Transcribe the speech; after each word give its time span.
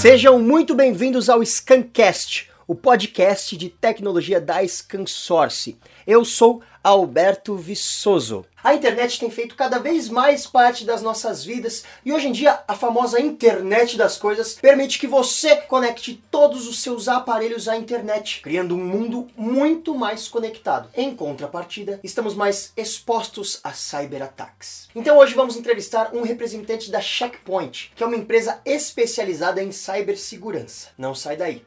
Sejam 0.00 0.38
muito 0.38 0.74
bem-vindos 0.74 1.28
ao 1.28 1.44
Scancast, 1.44 2.49
o 2.70 2.74
podcast 2.76 3.56
de 3.56 3.68
tecnologia 3.68 4.40
da 4.40 4.64
ScanSource. 4.64 5.76
Eu 6.06 6.24
sou 6.24 6.62
Alberto 6.84 7.56
Viçoso. 7.56 8.46
A 8.62 8.72
internet 8.72 9.18
tem 9.18 9.28
feito 9.28 9.56
cada 9.56 9.80
vez 9.80 10.08
mais 10.08 10.46
parte 10.46 10.84
das 10.84 11.02
nossas 11.02 11.44
vidas 11.44 11.82
e 12.04 12.12
hoje 12.12 12.28
em 12.28 12.32
dia 12.32 12.60
a 12.68 12.76
famosa 12.76 13.20
internet 13.20 13.96
das 13.96 14.16
coisas 14.16 14.54
permite 14.54 15.00
que 15.00 15.08
você 15.08 15.56
conecte 15.56 16.22
todos 16.30 16.68
os 16.68 16.80
seus 16.80 17.08
aparelhos 17.08 17.66
à 17.66 17.76
internet, 17.76 18.40
criando 18.40 18.76
um 18.76 18.84
mundo 18.84 19.26
muito 19.36 19.92
mais 19.92 20.28
conectado. 20.28 20.88
Em 20.94 21.12
contrapartida, 21.12 21.98
estamos 22.04 22.36
mais 22.36 22.72
expostos 22.76 23.58
a 23.64 23.72
cyberataques. 23.72 24.88
Então 24.94 25.18
hoje 25.18 25.34
vamos 25.34 25.56
entrevistar 25.56 26.14
um 26.14 26.22
representante 26.22 26.88
da 26.88 27.00
Checkpoint, 27.00 27.90
que 27.96 28.04
é 28.04 28.06
uma 28.06 28.16
empresa 28.16 28.60
especializada 28.64 29.60
em 29.60 29.72
cibersegurança. 29.72 30.90
Não 30.96 31.16
sai 31.16 31.36
daí. 31.36 31.64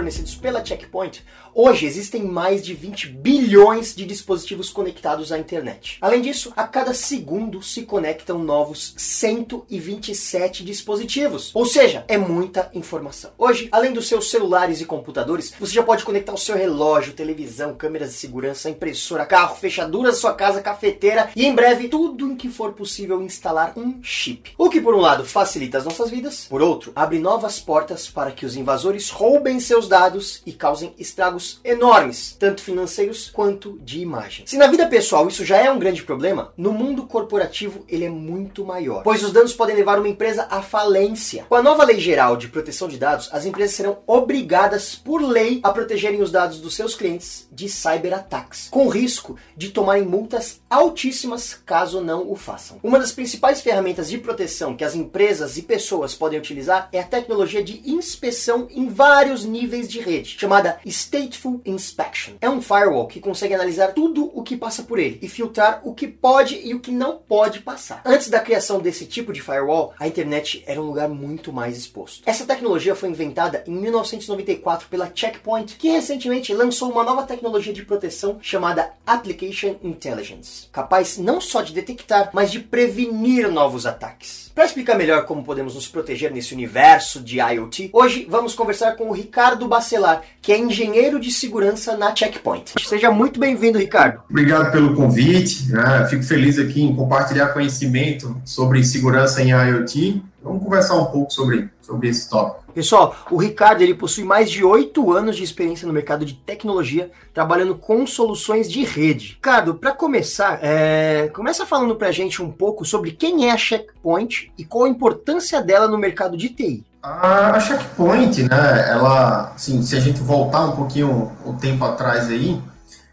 Fornecidos 0.00 0.34
pela 0.34 0.64
Checkpoint, 0.64 1.22
hoje 1.54 1.84
existem 1.84 2.22
mais 2.22 2.64
de 2.64 2.72
20 2.72 3.08
bilhões 3.08 3.94
de 3.94 4.06
dispositivos 4.06 4.70
conectados 4.70 5.30
à 5.30 5.38
internet. 5.38 5.98
Além 6.00 6.22
disso, 6.22 6.54
a 6.56 6.66
cada 6.66 6.94
segundo 6.94 7.62
se 7.62 7.82
conectam 7.82 8.38
novos 8.38 8.94
127 8.96 10.64
dispositivos. 10.64 11.50
Ou 11.54 11.66
seja, 11.66 12.02
é 12.08 12.16
muita 12.16 12.70
informação. 12.72 13.32
Hoje, 13.36 13.68
além 13.70 13.92
dos 13.92 14.08
seus 14.08 14.30
celulares 14.30 14.80
e 14.80 14.86
computadores, 14.86 15.52
você 15.60 15.74
já 15.74 15.82
pode 15.82 16.02
conectar 16.02 16.32
o 16.32 16.38
seu 16.38 16.56
relógio, 16.56 17.12
televisão, 17.12 17.74
câmeras 17.74 18.12
de 18.12 18.16
segurança, 18.16 18.70
impressora, 18.70 19.26
carro, 19.26 19.56
fechaduras 19.56 20.14
da 20.14 20.20
sua 20.20 20.32
casa, 20.32 20.62
cafeteira 20.62 21.28
e 21.36 21.44
em 21.44 21.54
breve 21.54 21.88
tudo 21.88 22.26
em 22.26 22.36
que 22.36 22.48
for 22.48 22.72
possível 22.72 23.20
instalar 23.20 23.74
um 23.76 24.02
chip. 24.02 24.54
O 24.56 24.70
que 24.70 24.80
por 24.80 24.94
um 24.94 25.00
lado 25.00 25.26
facilita 25.26 25.76
as 25.76 25.84
nossas 25.84 26.08
vidas, 26.08 26.46
por 26.48 26.62
outro, 26.62 26.90
abre 26.96 27.18
novas 27.18 27.60
portas 27.60 28.08
para 28.08 28.32
que 28.32 28.46
os 28.46 28.56
invasores 28.56 29.10
roubem 29.10 29.60
seus 29.60 29.89
dados 29.90 30.40
e 30.46 30.52
causem 30.52 30.94
estragos 30.98 31.60
enormes, 31.62 32.34
tanto 32.38 32.62
financeiros 32.62 33.28
quanto 33.28 33.78
de 33.82 34.00
imagem. 34.00 34.46
Se 34.46 34.56
na 34.56 34.68
vida 34.68 34.86
pessoal 34.86 35.28
isso 35.28 35.44
já 35.44 35.58
é 35.58 35.70
um 35.70 35.78
grande 35.78 36.02
problema, 36.02 36.52
no 36.56 36.72
mundo 36.72 37.06
corporativo 37.06 37.84
ele 37.88 38.06
é 38.06 38.08
muito 38.08 38.64
maior, 38.64 39.02
pois 39.02 39.22
os 39.22 39.32
danos 39.32 39.52
podem 39.52 39.76
levar 39.76 39.98
uma 39.98 40.08
empresa 40.08 40.46
à 40.50 40.62
falência. 40.62 41.44
Com 41.48 41.56
a 41.56 41.62
nova 41.62 41.84
lei 41.84 42.00
geral 42.00 42.36
de 42.36 42.48
proteção 42.48 42.88
de 42.88 42.96
dados, 42.96 43.28
as 43.32 43.44
empresas 43.44 43.76
serão 43.76 43.98
obrigadas 44.06 44.94
por 44.94 45.20
lei 45.20 45.60
a 45.62 45.70
protegerem 45.70 46.22
os 46.22 46.30
dados 46.30 46.60
dos 46.60 46.74
seus 46.74 46.94
clientes 46.94 47.48
de 47.50 47.68
cyberataques, 47.68 48.68
com 48.70 48.88
risco 48.88 49.36
de 49.56 49.70
tomarem 49.70 50.04
multas 50.04 50.60
altíssimas 50.70 51.54
caso 51.66 52.00
não 52.00 52.30
o 52.30 52.36
façam. 52.36 52.78
Uma 52.82 52.98
das 52.98 53.12
principais 53.12 53.60
ferramentas 53.60 54.08
de 54.08 54.18
proteção 54.18 54.76
que 54.76 54.84
as 54.84 54.94
empresas 54.94 55.56
e 55.56 55.62
pessoas 55.62 56.14
podem 56.14 56.38
utilizar 56.38 56.88
é 56.92 57.00
a 57.00 57.04
tecnologia 57.04 57.62
de 57.62 57.82
inspeção 57.90 58.68
em 58.70 58.88
vários 58.88 59.44
níveis 59.44 59.69
de 59.70 60.00
rede, 60.00 60.36
chamada 60.38 60.78
Stateful 60.84 61.60
Inspection. 61.64 62.34
É 62.40 62.50
um 62.50 62.60
firewall 62.60 63.06
que 63.06 63.20
consegue 63.20 63.54
analisar 63.54 63.88
tudo 63.88 64.30
o 64.34 64.42
que 64.42 64.56
passa 64.56 64.82
por 64.82 64.98
ele 64.98 65.18
e 65.22 65.28
filtrar 65.28 65.80
o 65.84 65.94
que 65.94 66.06
pode 66.06 66.60
e 66.62 66.74
o 66.74 66.80
que 66.80 66.90
não 66.90 67.16
pode 67.16 67.60
passar. 67.60 68.02
Antes 68.04 68.28
da 68.28 68.40
criação 68.40 68.80
desse 68.80 69.06
tipo 69.06 69.32
de 69.32 69.40
firewall, 69.40 69.94
a 69.98 70.06
internet 70.06 70.62
era 70.66 70.80
um 70.80 70.86
lugar 70.86 71.08
muito 71.08 71.52
mais 71.52 71.76
exposto. 71.76 72.22
Essa 72.26 72.44
tecnologia 72.44 72.94
foi 72.94 73.08
inventada 73.08 73.64
em 73.66 73.72
1994 73.72 74.88
pela 74.88 75.10
Checkpoint, 75.14 75.76
que 75.76 75.88
recentemente 75.90 76.52
lançou 76.52 76.90
uma 76.90 77.04
nova 77.04 77.22
tecnologia 77.22 77.72
de 77.72 77.84
proteção 77.84 78.38
chamada 78.40 78.92
Application 79.06 79.76
Intelligence, 79.82 80.68
capaz 80.72 81.18
não 81.18 81.40
só 81.40 81.62
de 81.62 81.72
detectar, 81.72 82.30
mas 82.32 82.50
de 82.50 82.60
prevenir 82.60 83.50
novos 83.50 83.86
ataques. 83.86 84.50
Para 84.54 84.64
explicar 84.64 84.96
melhor 84.96 85.24
como 85.26 85.44
podemos 85.44 85.74
nos 85.74 85.88
proteger 85.88 86.32
nesse 86.32 86.52
universo 86.52 87.20
de 87.20 87.38
IoT, 87.38 87.90
hoje 87.92 88.26
vamos 88.28 88.54
conversar 88.54 88.96
com 88.96 89.08
o 89.08 89.12
Ricardo 89.12 89.59
Bacelar, 89.68 90.22
que 90.40 90.52
é 90.52 90.58
engenheiro 90.58 91.20
de 91.20 91.30
segurança 91.30 91.96
na 91.96 92.14
Checkpoint. 92.14 92.72
Seja 92.84 93.10
muito 93.10 93.38
bem-vindo, 93.38 93.78
Ricardo. 93.78 94.22
Obrigado 94.28 94.70
pelo 94.72 94.94
convite. 94.94 95.70
Né? 95.70 96.06
Fico 96.08 96.22
feliz 96.22 96.58
aqui 96.58 96.82
em 96.82 96.94
compartilhar 96.94 97.48
conhecimento 97.48 98.40
sobre 98.44 98.82
segurança 98.84 99.42
em 99.42 99.50
IoT. 99.50 100.22
Vamos 100.42 100.64
conversar 100.64 100.96
um 100.96 101.06
pouco 101.06 101.30
sobre, 101.30 101.68
sobre 101.82 102.08
esse 102.08 102.28
tópico. 102.28 102.72
Pessoal, 102.72 103.16
o 103.30 103.36
Ricardo 103.36 103.82
ele 103.82 103.94
possui 103.94 104.24
mais 104.24 104.50
de 104.50 104.64
oito 104.64 105.12
anos 105.12 105.36
de 105.36 105.42
experiência 105.42 105.86
no 105.86 105.92
mercado 105.92 106.24
de 106.24 106.34
tecnologia, 106.34 107.10
trabalhando 107.34 107.74
com 107.74 108.06
soluções 108.06 108.70
de 108.70 108.84
rede. 108.84 109.34
Ricardo, 109.34 109.74
para 109.74 109.92
começar, 109.92 110.58
é... 110.62 111.28
começa 111.34 111.66
falando 111.66 111.96
para 111.96 112.08
a 112.08 112.12
gente 112.12 112.42
um 112.42 112.50
pouco 112.50 112.84
sobre 112.84 113.10
quem 113.10 113.48
é 113.48 113.52
a 113.52 113.56
Checkpoint 113.56 114.50
e 114.56 114.64
qual 114.64 114.84
a 114.84 114.88
importância 114.88 115.60
dela 115.60 115.88
no 115.88 115.98
mercado 115.98 116.36
de 116.36 116.48
TI. 116.48 116.84
A, 117.02 117.58
Checkpoint, 117.58 118.42
né, 118.42 118.90
ela, 118.90 119.52
assim, 119.54 119.82
se 119.82 119.96
a 119.96 120.00
gente 120.00 120.20
voltar 120.20 120.66
um 120.66 120.72
pouquinho 120.72 121.32
o 121.46 121.54
tempo 121.54 121.82
atrás 121.84 122.28
aí, 122.28 122.60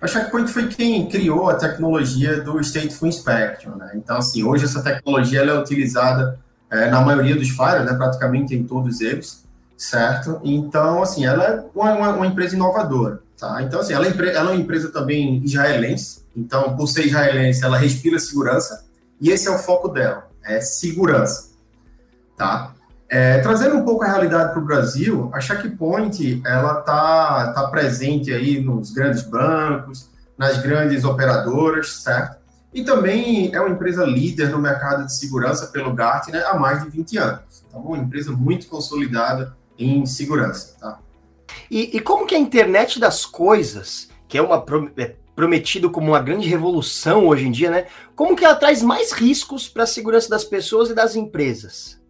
a 0.02 0.08
Checkpoint 0.08 0.52
foi 0.52 0.68
quem 0.68 1.08
criou 1.08 1.50
a 1.50 1.56
tecnologia 1.56 2.42
do 2.42 2.62
Stateful 2.62 3.08
Inspection, 3.08 3.76
né? 3.76 3.92
Então, 3.96 4.18
assim, 4.18 4.44
hoje 4.44 4.66
essa 4.66 4.84
tecnologia 4.84 5.42
é 5.42 5.60
utilizada 5.60 6.38
é, 6.70 6.90
na 6.90 7.02
maioria 7.02 7.36
dos 7.36 7.50
firewalls, 7.50 7.86
né, 7.86 7.94
praticamente 7.98 8.54
em 8.54 8.64
todos 8.64 9.00
eles, 9.00 9.46
certo? 9.78 10.42
Então, 10.44 11.02
assim, 11.02 11.26
ela 11.26 11.44
é 11.46 11.66
uma, 11.74 11.94
uma, 11.94 12.10
uma 12.10 12.28
empresa 12.28 12.56
inovadora, 12.56 13.22
tá? 13.40 13.62
Então, 13.64 13.80
assim, 13.80 13.94
ela 13.94 14.06
é, 14.06 14.10
ela 14.10 14.52
é 14.52 14.54
uma 14.54 14.62
empresa 14.62 14.90
também 14.90 15.42
israelense, 15.44 16.26
então, 16.36 16.76
por 16.76 16.88
ser 16.88 17.08
israelense, 17.08 17.64
ela 17.64 17.78
respira 17.78 18.20
segurança, 18.20 18.86
e 19.20 19.30
esse 19.30 19.48
é 19.48 19.52
o 19.52 19.58
foco 19.58 19.88
dela, 19.88 20.28
é 20.44 20.60
segurança, 20.60 21.52
tá? 22.36 22.74
É, 23.10 23.40
trazendo 23.40 23.78
um 23.78 23.86
pouco 23.86 24.04
a 24.04 24.08
realidade 24.08 24.52
para 24.52 24.62
o 24.62 24.66
Brasil, 24.66 25.30
a 25.34 25.40
Checkpoint 25.40 26.42
ela 26.46 26.80
está 26.80 27.54
tá 27.54 27.68
presente 27.68 28.34
aí 28.34 28.60
nos 28.60 28.92
grandes 28.92 29.24
bancos, 29.24 30.10
nas 30.38 30.62
grandes 30.62 31.06
operadoras, 31.06 32.04
certo? 32.04 32.38
E 32.74 32.84
também 32.84 33.50
é 33.56 33.60
uma 33.62 33.70
empresa 33.70 34.06
líder 34.06 34.50
no 34.50 34.60
mercado 34.60 35.06
de 35.06 35.16
segurança 35.16 35.68
pelo 35.68 35.94
Gartner 35.94 36.46
há 36.46 36.60
mais 36.60 36.84
de 36.84 36.90
20 36.90 37.18
anos. 37.18 37.64
Então, 37.68 37.80
uma 37.80 37.98
empresa 37.98 38.32
muito 38.32 38.68
consolidada 38.68 39.56
em 39.80 40.06
segurança, 40.06 40.76
tá? 40.80 41.00
E, 41.72 41.98
e 41.98 42.00
como 42.02 42.26
que 42.26 42.36
a 42.36 42.40
internet 42.40 43.00
das 43.00 43.26
coisas, 43.26 44.10
que 44.28 44.38
é 44.38 44.42
uma 44.42 44.64
é 44.98 45.16
prometido 45.36 45.90
como 45.90 46.08
uma 46.08 46.20
grande 46.20 46.50
revolução 46.50 47.28
hoje 47.28 47.48
em 47.48 47.52
dia, 47.52 47.72
né? 47.72 47.86
Como 48.16 48.36
que 48.36 48.44
ela 48.44 48.56
traz 48.56 48.82
mais 48.82 49.12
riscos 49.12 49.70
para 49.70 49.84
a 49.84 49.88
segurança 49.88 50.30
das 50.30 50.44
pessoas 50.44 50.90
e 50.90 50.96
das 50.96 51.16
empresas? 51.16 52.02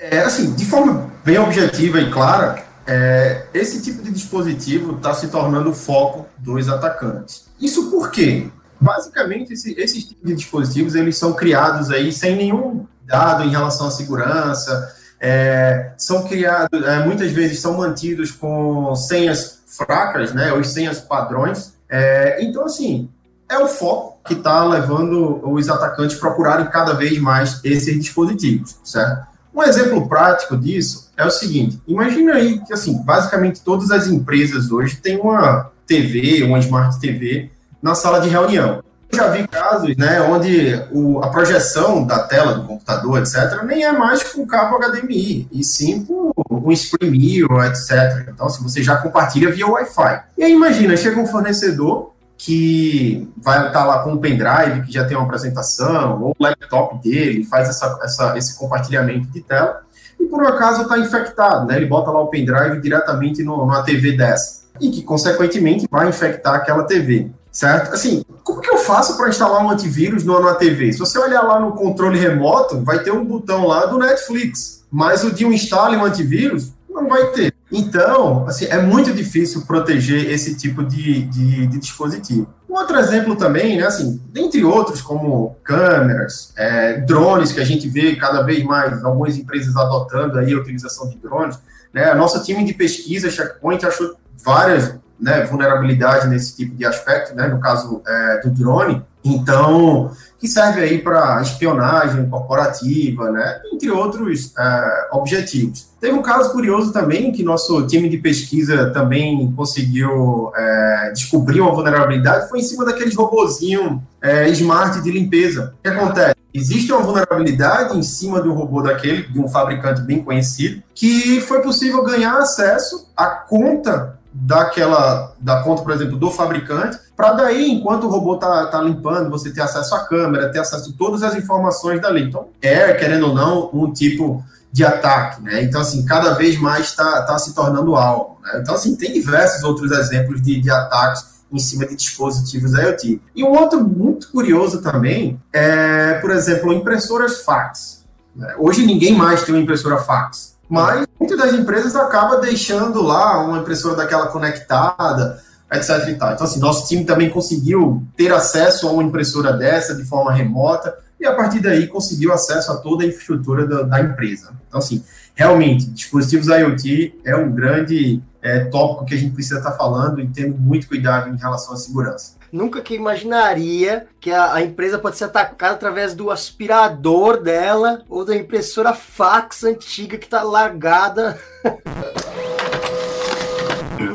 É, 0.00 0.20
assim, 0.20 0.54
de 0.54 0.64
forma 0.64 1.10
bem 1.22 1.38
objetiva 1.38 2.00
e 2.00 2.10
clara, 2.10 2.64
é, 2.86 3.46
esse 3.52 3.82
tipo 3.82 4.02
de 4.02 4.10
dispositivo 4.10 4.96
está 4.96 5.12
se 5.12 5.28
tornando 5.28 5.70
o 5.70 5.74
foco 5.74 6.26
dos 6.38 6.68
atacantes. 6.70 7.44
Isso 7.60 7.90
por 7.90 8.10
quê? 8.10 8.48
Basicamente, 8.80 9.52
esse, 9.52 9.78
esses 9.78 10.04
tipos 10.04 10.26
de 10.26 10.34
dispositivos 10.34 10.94
eles 10.94 11.18
são 11.18 11.34
criados 11.34 11.90
aí 11.90 12.10
sem 12.10 12.34
nenhum 12.34 12.86
dado 13.04 13.44
em 13.44 13.50
relação 13.50 13.88
à 13.88 13.90
segurança, 13.90 14.94
é, 15.20 15.92
são 15.98 16.22
criados, 16.22 16.82
é, 16.82 17.04
muitas 17.04 17.30
vezes 17.32 17.60
são 17.60 17.76
mantidos 17.76 18.30
com 18.30 18.94
senhas 18.96 19.60
fracas, 19.66 20.32
né, 20.32 20.52
ou 20.52 20.64
senhas 20.64 20.98
padrões. 20.98 21.74
É, 21.88 22.42
então, 22.42 22.64
assim, 22.64 23.10
é 23.48 23.58
o 23.58 23.68
foco 23.68 24.18
que 24.24 24.32
está 24.34 24.64
levando 24.64 25.40
os 25.46 25.68
atacantes 25.68 26.16
procurarem 26.16 26.66
cada 26.66 26.94
vez 26.94 27.18
mais 27.18 27.60
esses 27.62 28.00
dispositivos, 28.00 28.78
certo? 28.82 29.29
Um 29.54 29.62
exemplo 29.62 30.08
prático 30.08 30.56
disso 30.56 31.10
é 31.16 31.24
o 31.24 31.30
seguinte: 31.30 31.80
imagina 31.86 32.34
aí 32.34 32.58
que, 32.60 32.72
assim, 32.72 33.02
basicamente 33.02 33.60
todas 33.62 33.90
as 33.90 34.06
empresas 34.06 34.70
hoje 34.70 34.96
têm 34.96 35.18
uma 35.18 35.70
TV, 35.86 36.44
uma 36.44 36.58
Smart 36.58 36.98
TV, 37.00 37.50
na 37.82 37.94
sala 37.94 38.20
de 38.20 38.28
reunião. 38.28 38.82
Eu 39.12 39.18
já 39.18 39.26
vi 39.26 39.46
casos, 39.48 39.96
né, 39.96 40.20
onde 40.20 40.80
o, 40.92 41.18
a 41.18 41.28
projeção 41.30 42.06
da 42.06 42.20
tela 42.20 42.54
do 42.54 42.64
computador, 42.64 43.18
etc., 43.18 43.60
nem 43.64 43.84
é 43.84 43.90
mais 43.90 44.22
com 44.22 44.46
cabo 44.46 44.78
HDMI, 44.78 45.48
e 45.50 45.64
sim 45.64 46.04
com 46.04 46.30
um 46.48 46.76
Screen 46.76 47.42
etc. 47.66 48.28
Então, 48.28 48.48
se 48.48 48.62
você 48.62 48.84
já 48.84 48.96
compartilha 48.98 49.50
via 49.50 49.66
Wi-Fi. 49.66 50.22
E 50.38 50.44
aí, 50.44 50.52
imagina, 50.52 50.96
chega 50.96 51.20
um 51.20 51.26
fornecedor 51.26 52.09
que 52.42 53.30
vai 53.36 53.66
estar 53.66 53.84
lá 53.84 54.02
com 54.02 54.12
um 54.12 54.18
pendrive 54.18 54.86
que 54.86 54.92
já 54.92 55.04
tem 55.04 55.14
uma 55.14 55.26
apresentação, 55.26 56.22
ou 56.22 56.30
o 56.30 56.42
laptop 56.42 56.98
dele, 57.02 57.44
faz 57.44 57.68
essa, 57.68 57.98
essa, 58.02 58.38
esse 58.38 58.58
compartilhamento 58.58 59.28
de 59.28 59.42
tela, 59.42 59.82
e 60.18 60.24
por 60.24 60.42
um 60.42 60.48
acaso 60.48 60.82
está 60.82 60.98
infectado, 60.98 61.66
né? 61.66 61.76
Ele 61.76 61.84
bota 61.84 62.10
lá 62.10 62.18
o 62.18 62.28
pendrive 62.28 62.80
diretamente 62.80 63.42
no, 63.42 63.58
numa 63.58 63.82
TV 63.82 64.12
dessa, 64.12 64.62
e 64.80 64.90
que, 64.90 65.02
consequentemente, 65.02 65.86
vai 65.90 66.08
infectar 66.08 66.54
aquela 66.54 66.84
TV, 66.84 67.30
certo? 67.52 67.92
Assim, 67.92 68.24
como 68.42 68.62
que 68.62 68.70
eu 68.70 68.78
faço 68.78 69.18
para 69.18 69.28
instalar 69.28 69.62
um 69.62 69.70
antivírus 69.70 70.24
numa 70.24 70.54
TV? 70.54 70.94
Se 70.94 70.98
você 70.98 71.18
olhar 71.18 71.42
lá 71.42 71.60
no 71.60 71.72
controle 71.72 72.18
remoto, 72.18 72.82
vai 72.82 73.00
ter 73.00 73.12
um 73.12 73.22
botão 73.22 73.66
lá 73.66 73.84
do 73.84 73.98
Netflix, 73.98 74.82
mas 74.90 75.22
o 75.24 75.30
de 75.30 75.44
um 75.44 75.52
instale 75.52 75.94
um 75.94 76.06
antivírus, 76.06 76.72
não 76.88 77.06
vai 77.06 77.26
ter. 77.32 77.54
Então, 77.72 78.46
assim, 78.48 78.66
é 78.66 78.80
muito 78.82 79.12
difícil 79.12 79.62
proteger 79.62 80.28
esse 80.28 80.56
tipo 80.56 80.82
de, 80.82 81.22
de, 81.22 81.66
de 81.66 81.78
dispositivo. 81.78 82.48
Um 82.68 82.74
outro 82.74 82.98
exemplo 82.98 83.36
também, 83.36 83.76
né, 83.76 83.86
assim, 83.86 84.20
dentre 84.32 84.64
outros, 84.64 85.00
como 85.00 85.56
câmeras, 85.62 86.52
é, 86.56 87.00
drones, 87.00 87.52
que 87.52 87.60
a 87.60 87.64
gente 87.64 87.88
vê 87.88 88.16
cada 88.16 88.42
vez 88.42 88.64
mais 88.64 89.04
algumas 89.04 89.36
empresas 89.36 89.76
adotando 89.76 90.38
aí 90.38 90.52
a 90.52 90.58
utilização 90.58 91.08
de 91.08 91.16
drones, 91.18 91.58
né, 91.92 92.12
nosso 92.14 92.42
time 92.42 92.64
de 92.64 92.74
pesquisa, 92.74 93.30
Checkpoint, 93.30 93.86
achou 93.86 94.16
várias 94.44 94.94
né, 95.18 95.44
vulnerabilidades 95.44 96.28
nesse 96.28 96.56
tipo 96.56 96.74
de 96.74 96.84
aspecto, 96.84 97.34
né, 97.34 97.46
no 97.46 97.60
caso 97.60 98.02
é, 98.06 98.40
do 98.40 98.50
drone, 98.50 99.02
então, 99.24 100.10
que 100.40 100.48
serve 100.48 100.80
aí 100.80 100.98
para 100.98 101.42
espionagem 101.42 102.28
corporativa, 102.28 103.30
né, 103.30 103.60
entre 103.72 103.90
outros 103.90 104.54
é, 104.58 105.08
objetivos. 105.12 105.90
Teve 106.00 106.14
um 106.14 106.22
caso 106.22 106.50
curioso 106.52 106.92
também, 106.92 107.30
que 107.30 107.42
nosso 107.42 107.86
time 107.86 108.08
de 108.08 108.16
pesquisa 108.16 108.90
também 108.90 109.52
conseguiu 109.52 110.50
é, 110.56 111.12
descobrir 111.12 111.60
uma 111.60 111.72
vulnerabilidade, 111.72 112.48
foi 112.48 112.60
em 112.60 112.62
cima 112.62 112.86
daqueles 112.86 113.14
robozinho 113.14 114.02
é, 114.22 114.48
smart 114.48 115.02
de 115.02 115.10
limpeza. 115.10 115.74
O 115.78 115.82
que 115.82 115.88
acontece? 115.88 116.34
Existe 116.52 116.90
uma 116.90 117.02
vulnerabilidade 117.02 117.96
em 117.96 118.02
cima 118.02 118.42
de 118.42 118.48
um 118.48 118.54
robô 118.54 118.82
daquele, 118.82 119.22
de 119.22 119.38
um 119.38 119.46
fabricante 119.46 120.00
bem 120.00 120.24
conhecido, 120.24 120.82
que 120.94 121.40
foi 121.42 121.60
possível 121.60 122.02
ganhar 122.02 122.38
acesso 122.38 123.08
à 123.16 123.26
conta 123.26 124.18
daquela 124.32 125.34
da 125.40 125.62
conta, 125.62 125.82
por 125.82 125.92
exemplo, 125.92 126.16
do 126.16 126.30
fabricante, 126.30 126.98
para 127.16 127.32
daí, 127.32 127.70
enquanto 127.70 128.04
o 128.04 128.08
robô 128.08 128.36
tá, 128.36 128.66
tá 128.66 128.80
limpando, 128.80 129.30
você 129.30 129.52
ter 129.52 129.60
acesso 129.60 129.94
à 129.94 130.00
câmera, 130.06 130.50
ter 130.50 130.60
acesso 130.60 130.90
a 130.90 130.92
todas 130.96 131.22
as 131.22 131.34
informações 131.34 132.00
dali. 132.00 132.22
Então, 132.22 132.48
é, 132.62 132.92
querendo 132.94 133.28
ou 133.28 133.34
não, 133.34 133.70
um 133.72 133.92
tipo 133.92 134.42
de 134.72 134.84
ataque, 134.84 135.42
né? 135.42 135.62
Então, 135.62 135.80
assim, 135.80 136.04
cada 136.04 136.34
vez 136.34 136.58
mais 136.58 136.86
está 136.86 137.22
tá 137.22 137.38
se 137.38 137.54
tornando 137.54 137.96
algo. 137.96 138.38
Né? 138.42 138.60
Então, 138.62 138.74
assim, 138.74 138.94
tem 138.96 139.12
diversos 139.12 139.64
outros 139.64 139.90
exemplos 139.90 140.40
de, 140.40 140.60
de 140.60 140.70
ataques 140.70 141.40
em 141.52 141.58
cima 141.58 141.84
de 141.86 141.96
dispositivos 141.96 142.72
IoT. 142.74 143.20
E 143.34 143.42
um 143.42 143.50
outro 143.50 143.82
muito 143.82 144.30
curioso 144.30 144.80
também 144.80 145.40
é, 145.52 146.14
por 146.14 146.30
exemplo, 146.30 146.72
impressoras 146.72 147.42
fax. 147.42 148.04
Né? 148.34 148.54
Hoje 148.58 148.86
ninguém 148.86 149.14
mais 149.14 149.42
tem 149.42 149.54
uma 149.54 149.62
impressora 149.62 149.98
fax. 149.98 150.56
Mas 150.68 151.06
muitas 151.20 151.38
das 151.38 151.52
empresas 151.52 151.94
acaba 151.94 152.38
deixando 152.38 153.02
lá 153.02 153.44
uma 153.44 153.58
impressora 153.58 153.94
daquela 153.94 154.28
conectada, 154.28 155.38
etc. 155.70 156.08
E 156.08 156.14
tal. 156.14 156.32
Então, 156.32 156.46
assim, 156.46 156.58
nosso 156.58 156.88
time 156.88 157.04
também 157.04 157.28
conseguiu 157.28 158.02
ter 158.16 158.32
acesso 158.32 158.88
a 158.88 158.92
uma 158.92 159.02
impressora 159.02 159.52
dessa 159.52 159.94
de 159.94 160.04
forma 160.04 160.32
remota 160.32 160.96
e 161.20 161.26
a 161.26 161.34
partir 161.34 161.60
daí 161.60 161.86
conseguiu 161.86 162.32
acesso 162.32 162.72
a 162.72 162.78
toda 162.78 163.04
a 163.04 163.06
infraestrutura 163.06 163.66
da, 163.66 163.82
da 163.82 164.00
empresa. 164.00 164.52
Então, 164.66 164.78
assim, 164.78 165.04
realmente, 165.34 165.90
dispositivos 165.90 166.48
IoT 166.48 167.20
é 167.24 167.36
um 167.36 167.52
grande 167.52 168.22
é, 168.40 168.60
tópico 168.64 169.04
que 169.04 169.14
a 169.14 169.18
gente 169.18 169.34
precisa 169.34 169.58
estar 169.58 169.72
falando 169.72 170.20
e 170.20 170.26
tendo 170.26 170.56
muito 170.56 170.88
cuidado 170.88 171.28
em 171.28 171.36
relação 171.36 171.74
à 171.74 171.76
segurança. 171.76 172.39
Nunca 172.52 172.80
que 172.80 172.94
imaginaria 172.94 174.08
que 174.20 174.30
a, 174.30 174.54
a, 174.54 174.62
empresa 174.62 174.98
pode 174.98 175.16
ser 175.16 175.24
atacada 175.24 175.74
através 175.74 176.14
do 176.14 176.30
aspirador 176.30 177.40
dela 177.40 178.02
ou 178.08 178.24
da 178.24 178.36
impressora 178.36 178.92
fax 178.92 179.64
antiga 179.64 180.18
que 180.18 180.26
está 180.26 180.42
largada. 180.42 181.38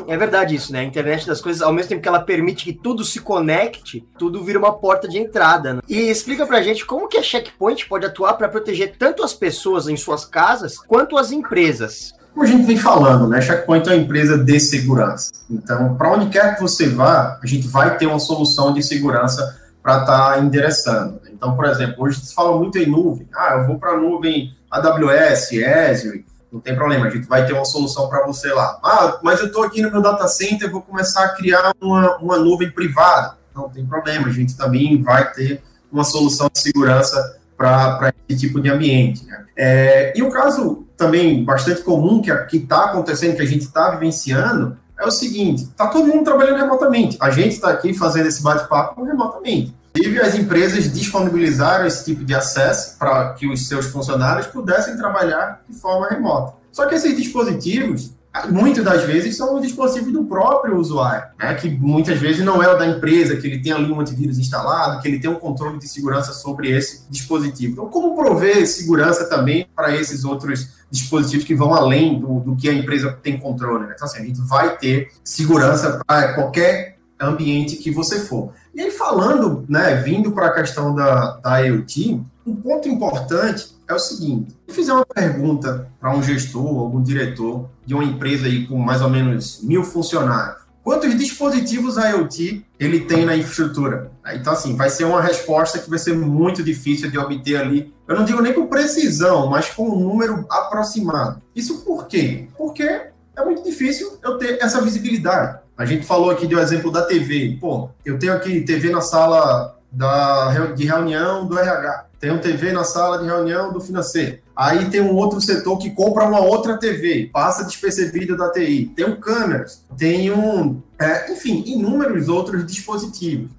É 0.07 0.17
verdade 0.17 0.55
isso, 0.55 0.71
né? 0.71 0.79
A 0.79 0.83
internet 0.83 1.25
das 1.25 1.41
coisas, 1.41 1.61
ao 1.61 1.73
mesmo 1.73 1.89
tempo 1.89 2.01
que 2.01 2.07
ela 2.07 2.19
permite 2.19 2.63
que 2.63 2.73
tudo 2.73 3.03
se 3.03 3.19
conecte, 3.19 4.07
tudo 4.17 4.43
vira 4.43 4.59
uma 4.59 4.73
porta 4.73 5.07
de 5.07 5.17
entrada. 5.17 5.75
Né? 5.75 5.81
E 5.87 6.09
explica 6.09 6.45
pra 6.45 6.61
gente 6.61 6.85
como 6.85 7.07
que 7.07 7.17
a 7.17 7.23
Checkpoint 7.23 7.87
pode 7.87 8.05
atuar 8.05 8.33
para 8.33 8.49
proteger 8.49 8.95
tanto 8.97 9.23
as 9.23 9.33
pessoas 9.33 9.87
em 9.87 9.97
suas 9.97 10.23
casas 10.23 10.77
quanto 10.77 11.17
as 11.17 11.31
empresas. 11.31 12.13
Como 12.35 12.45
a 12.45 12.49
gente 12.49 12.65
vem 12.65 12.75
falando, 12.75 13.29
né? 13.29 13.39
Checkpoint 13.39 13.87
é 13.87 13.93
uma 13.93 14.01
empresa 14.01 14.37
de 14.37 14.59
segurança. 14.59 15.31
Então, 15.49 15.95
para 15.95 16.11
onde 16.11 16.27
quer 16.27 16.53
que 16.55 16.61
você 16.61 16.89
vá, 16.89 17.39
a 17.41 17.47
gente 17.47 17.65
vai 17.65 17.97
ter 17.97 18.07
uma 18.07 18.19
solução 18.19 18.73
de 18.73 18.83
segurança 18.83 19.57
para 19.81 20.01
estar 20.01 20.33
tá 20.33 20.39
endereçando. 20.39 21.21
Então, 21.31 21.55
por 21.55 21.63
exemplo, 21.63 22.03
hoje 22.03 22.19
se 22.19 22.35
fala 22.35 22.57
muito 22.57 22.77
em 22.77 22.87
nuvem. 22.87 23.25
Ah, 23.33 23.53
eu 23.53 23.67
vou 23.67 23.79
para 23.79 23.91
a 23.91 23.97
nuvem 23.97 24.53
AWS, 24.69 25.51
Azure, 25.89 26.25
não 26.51 26.59
tem 26.59 26.75
problema, 26.75 27.05
a 27.05 27.09
gente 27.09 27.25
vai 27.25 27.45
ter 27.45 27.53
uma 27.53 27.63
solução 27.63 28.09
para 28.09 28.25
você 28.25 28.51
lá. 28.51 28.79
Ah, 28.83 29.17
mas 29.23 29.39
eu 29.39 29.45
estou 29.45 29.63
aqui 29.63 29.81
no 29.81 29.89
meu 29.89 30.01
data 30.01 30.27
center, 30.27 30.69
vou 30.69 30.81
começar 30.81 31.23
a 31.23 31.29
criar 31.29 31.73
uma, 31.79 32.17
uma 32.17 32.37
nuvem 32.37 32.69
privada. 32.69 33.37
Não 33.55 33.69
tem 33.69 33.85
problema, 33.85 34.27
a 34.27 34.31
gente 34.31 34.57
também 34.57 35.01
vai 35.01 35.31
ter 35.31 35.63
uma 35.89 36.03
solução 36.03 36.49
de 36.51 36.59
segurança 36.59 37.37
para 37.57 38.13
esse 38.27 38.39
tipo 38.39 38.61
de 38.61 38.69
ambiente. 38.69 39.25
Né? 39.25 39.45
É, 39.55 40.13
e 40.17 40.21
o 40.21 40.29
caso 40.29 40.85
também 40.97 41.43
bastante 41.43 41.81
comum 41.81 42.21
que 42.21 42.57
está 42.57 42.85
acontecendo, 42.85 43.35
que 43.35 43.41
a 43.41 43.47
gente 43.47 43.63
está 43.63 43.91
vivenciando, 43.91 44.77
é 44.99 45.05
o 45.05 45.11
seguinte: 45.11 45.63
está 45.63 45.87
todo 45.87 46.07
mundo 46.07 46.23
trabalhando 46.23 46.57
remotamente. 46.57 47.17
A 47.19 47.29
gente 47.29 47.53
está 47.53 47.69
aqui 47.69 47.93
fazendo 47.93 48.27
esse 48.27 48.41
bate-papo 48.41 49.03
remotamente. 49.03 49.73
Inclusive, 49.95 50.21
as 50.21 50.35
empresas 50.35 50.91
disponibilizaram 50.91 51.85
esse 51.85 52.03
tipo 52.03 52.25
de 52.25 52.35
acesso 52.35 52.97
para 52.97 53.33
que 53.33 53.47
os 53.47 53.67
seus 53.67 53.87
funcionários 53.87 54.47
pudessem 54.47 54.97
trabalhar 54.97 55.61
de 55.69 55.75
forma 55.77 56.09
remota. 56.09 56.53
Só 56.69 56.85
que 56.85 56.95
esses 56.95 57.15
dispositivos 57.15 58.11
muitas 58.49 58.83
das 58.83 59.03
vezes 59.03 59.37
são 59.37 59.59
dispositivos 59.59 60.11
do 60.11 60.25
próprio 60.25 60.77
usuário, 60.77 61.29
né? 61.39 61.53
que 61.55 61.69
muitas 61.69 62.19
vezes 62.19 62.43
não 62.43 62.61
é 62.61 62.67
o 62.67 62.77
da 62.77 62.85
empresa, 62.85 63.37
que 63.37 63.47
ele 63.47 63.59
tem 63.59 63.71
ali 63.71 63.91
um 63.91 63.99
antivírus 63.99 64.37
instalado, 64.37 65.01
que 65.01 65.07
ele 65.07 65.19
tem 65.19 65.29
um 65.29 65.35
controle 65.35 65.79
de 65.79 65.87
segurança 65.87 66.33
sobre 66.33 66.69
esse 66.69 67.09
dispositivo. 67.09 67.73
Então, 67.73 67.87
como 67.87 68.15
prover 68.15 68.67
segurança 68.67 69.25
também 69.25 69.67
para 69.75 69.95
esses 69.95 70.25
outros 70.25 70.75
dispositivos 70.91 71.45
que 71.45 71.55
vão 71.55 71.73
além 71.73 72.19
do, 72.19 72.39
do 72.39 72.55
que 72.55 72.69
a 72.69 72.73
empresa 72.73 73.17
tem 73.23 73.39
controle? 73.39 73.87
Né? 73.87 73.93
Então, 73.95 74.05
assim, 74.05 74.19
a 74.19 74.25
gente 74.25 74.41
vai 74.41 74.77
ter 74.77 75.09
segurança 75.23 76.01
para 76.05 76.33
qualquer 76.33 76.97
ambiente 77.19 77.77
que 77.77 77.91
você 77.91 78.19
for. 78.19 78.51
E 78.73 78.81
aí, 78.81 78.91
falando, 78.91 79.65
né, 79.69 79.95
vindo 79.95 80.31
para 80.31 80.47
a 80.47 80.53
questão 80.53 80.93
da, 80.93 81.37
da 81.37 81.59
IoT, 81.59 82.21
um 82.45 82.55
ponto 82.55 82.89
importante 82.89 83.74
é 83.87 83.93
o 83.93 83.99
seguinte: 83.99 84.55
se 84.67 84.75
fizer 84.75 84.93
uma 84.93 85.05
pergunta 85.05 85.89
para 85.99 86.15
um 86.15 86.21
gestor, 86.21 86.79
algum 86.79 87.01
diretor 87.01 87.69
de 87.85 87.93
uma 87.93 88.03
empresa 88.03 88.47
aí 88.47 88.67
com 88.67 88.77
mais 88.77 89.01
ou 89.01 89.09
menos 89.09 89.61
mil 89.63 89.83
funcionários, 89.83 90.63
quantos 90.83 91.17
dispositivos 91.17 91.97
IoT 91.97 92.65
ele 92.79 93.01
tem 93.01 93.25
na 93.25 93.35
infraestrutura? 93.35 94.11
Então, 94.33 94.53
assim, 94.53 94.75
vai 94.75 94.89
ser 94.89 95.05
uma 95.05 95.21
resposta 95.21 95.79
que 95.79 95.89
vai 95.89 95.99
ser 95.99 96.15
muito 96.15 96.63
difícil 96.63 97.09
de 97.09 97.17
obter 97.17 97.57
ali. 97.57 97.93
Eu 98.07 98.15
não 98.15 98.25
digo 98.25 98.41
nem 98.41 98.53
com 98.53 98.67
precisão, 98.67 99.49
mas 99.49 99.69
com 99.69 99.89
um 99.89 99.99
número 99.99 100.45
aproximado. 100.49 101.41
Isso 101.55 101.83
por 101.83 102.07
quê? 102.07 102.47
Porque 102.57 102.83
é 102.83 103.43
muito 103.43 103.63
difícil 103.63 104.17
eu 104.23 104.37
ter 104.37 104.57
essa 104.61 104.81
visibilidade. 104.81 105.59
A 105.77 105.85
gente 105.85 106.05
falou 106.05 106.31
aqui 106.31 106.47
do 106.47 106.59
exemplo 106.59 106.91
da 106.91 107.01
TV. 107.01 107.57
Pô, 107.59 107.89
eu 108.05 108.17
tenho 108.17 108.33
aqui 108.33 108.61
TV 108.61 108.89
na 108.89 109.01
sala 109.01 109.75
da, 109.91 110.67
de 110.73 110.85
reunião 110.85 111.45
do 111.45 111.57
RH. 111.57 112.04
Tenho 112.19 112.41
TV 112.41 112.71
na 112.71 112.83
sala 112.83 113.19
de 113.19 113.25
reunião 113.25 113.71
do 113.71 113.79
financeiro. 113.79 114.39
Aí 114.55 114.89
tem 114.89 115.01
um 115.01 115.13
outro 115.15 115.41
setor 115.41 115.77
que 115.77 115.91
compra 115.91 116.25
uma 116.25 116.39
outra 116.39 116.77
TV, 116.77 117.29
passa 117.31 117.63
despercebido 117.65 118.37
da 118.37 118.51
TI. 118.51 118.91
Tem 118.95 119.05
um 119.05 119.19
câmeras, 119.19 119.83
tem 119.97 120.31
um, 120.31 120.81
é, 120.99 121.31
enfim, 121.31 121.63
inúmeros 121.65 122.29
outros 122.29 122.65
dispositivos. 122.65 123.51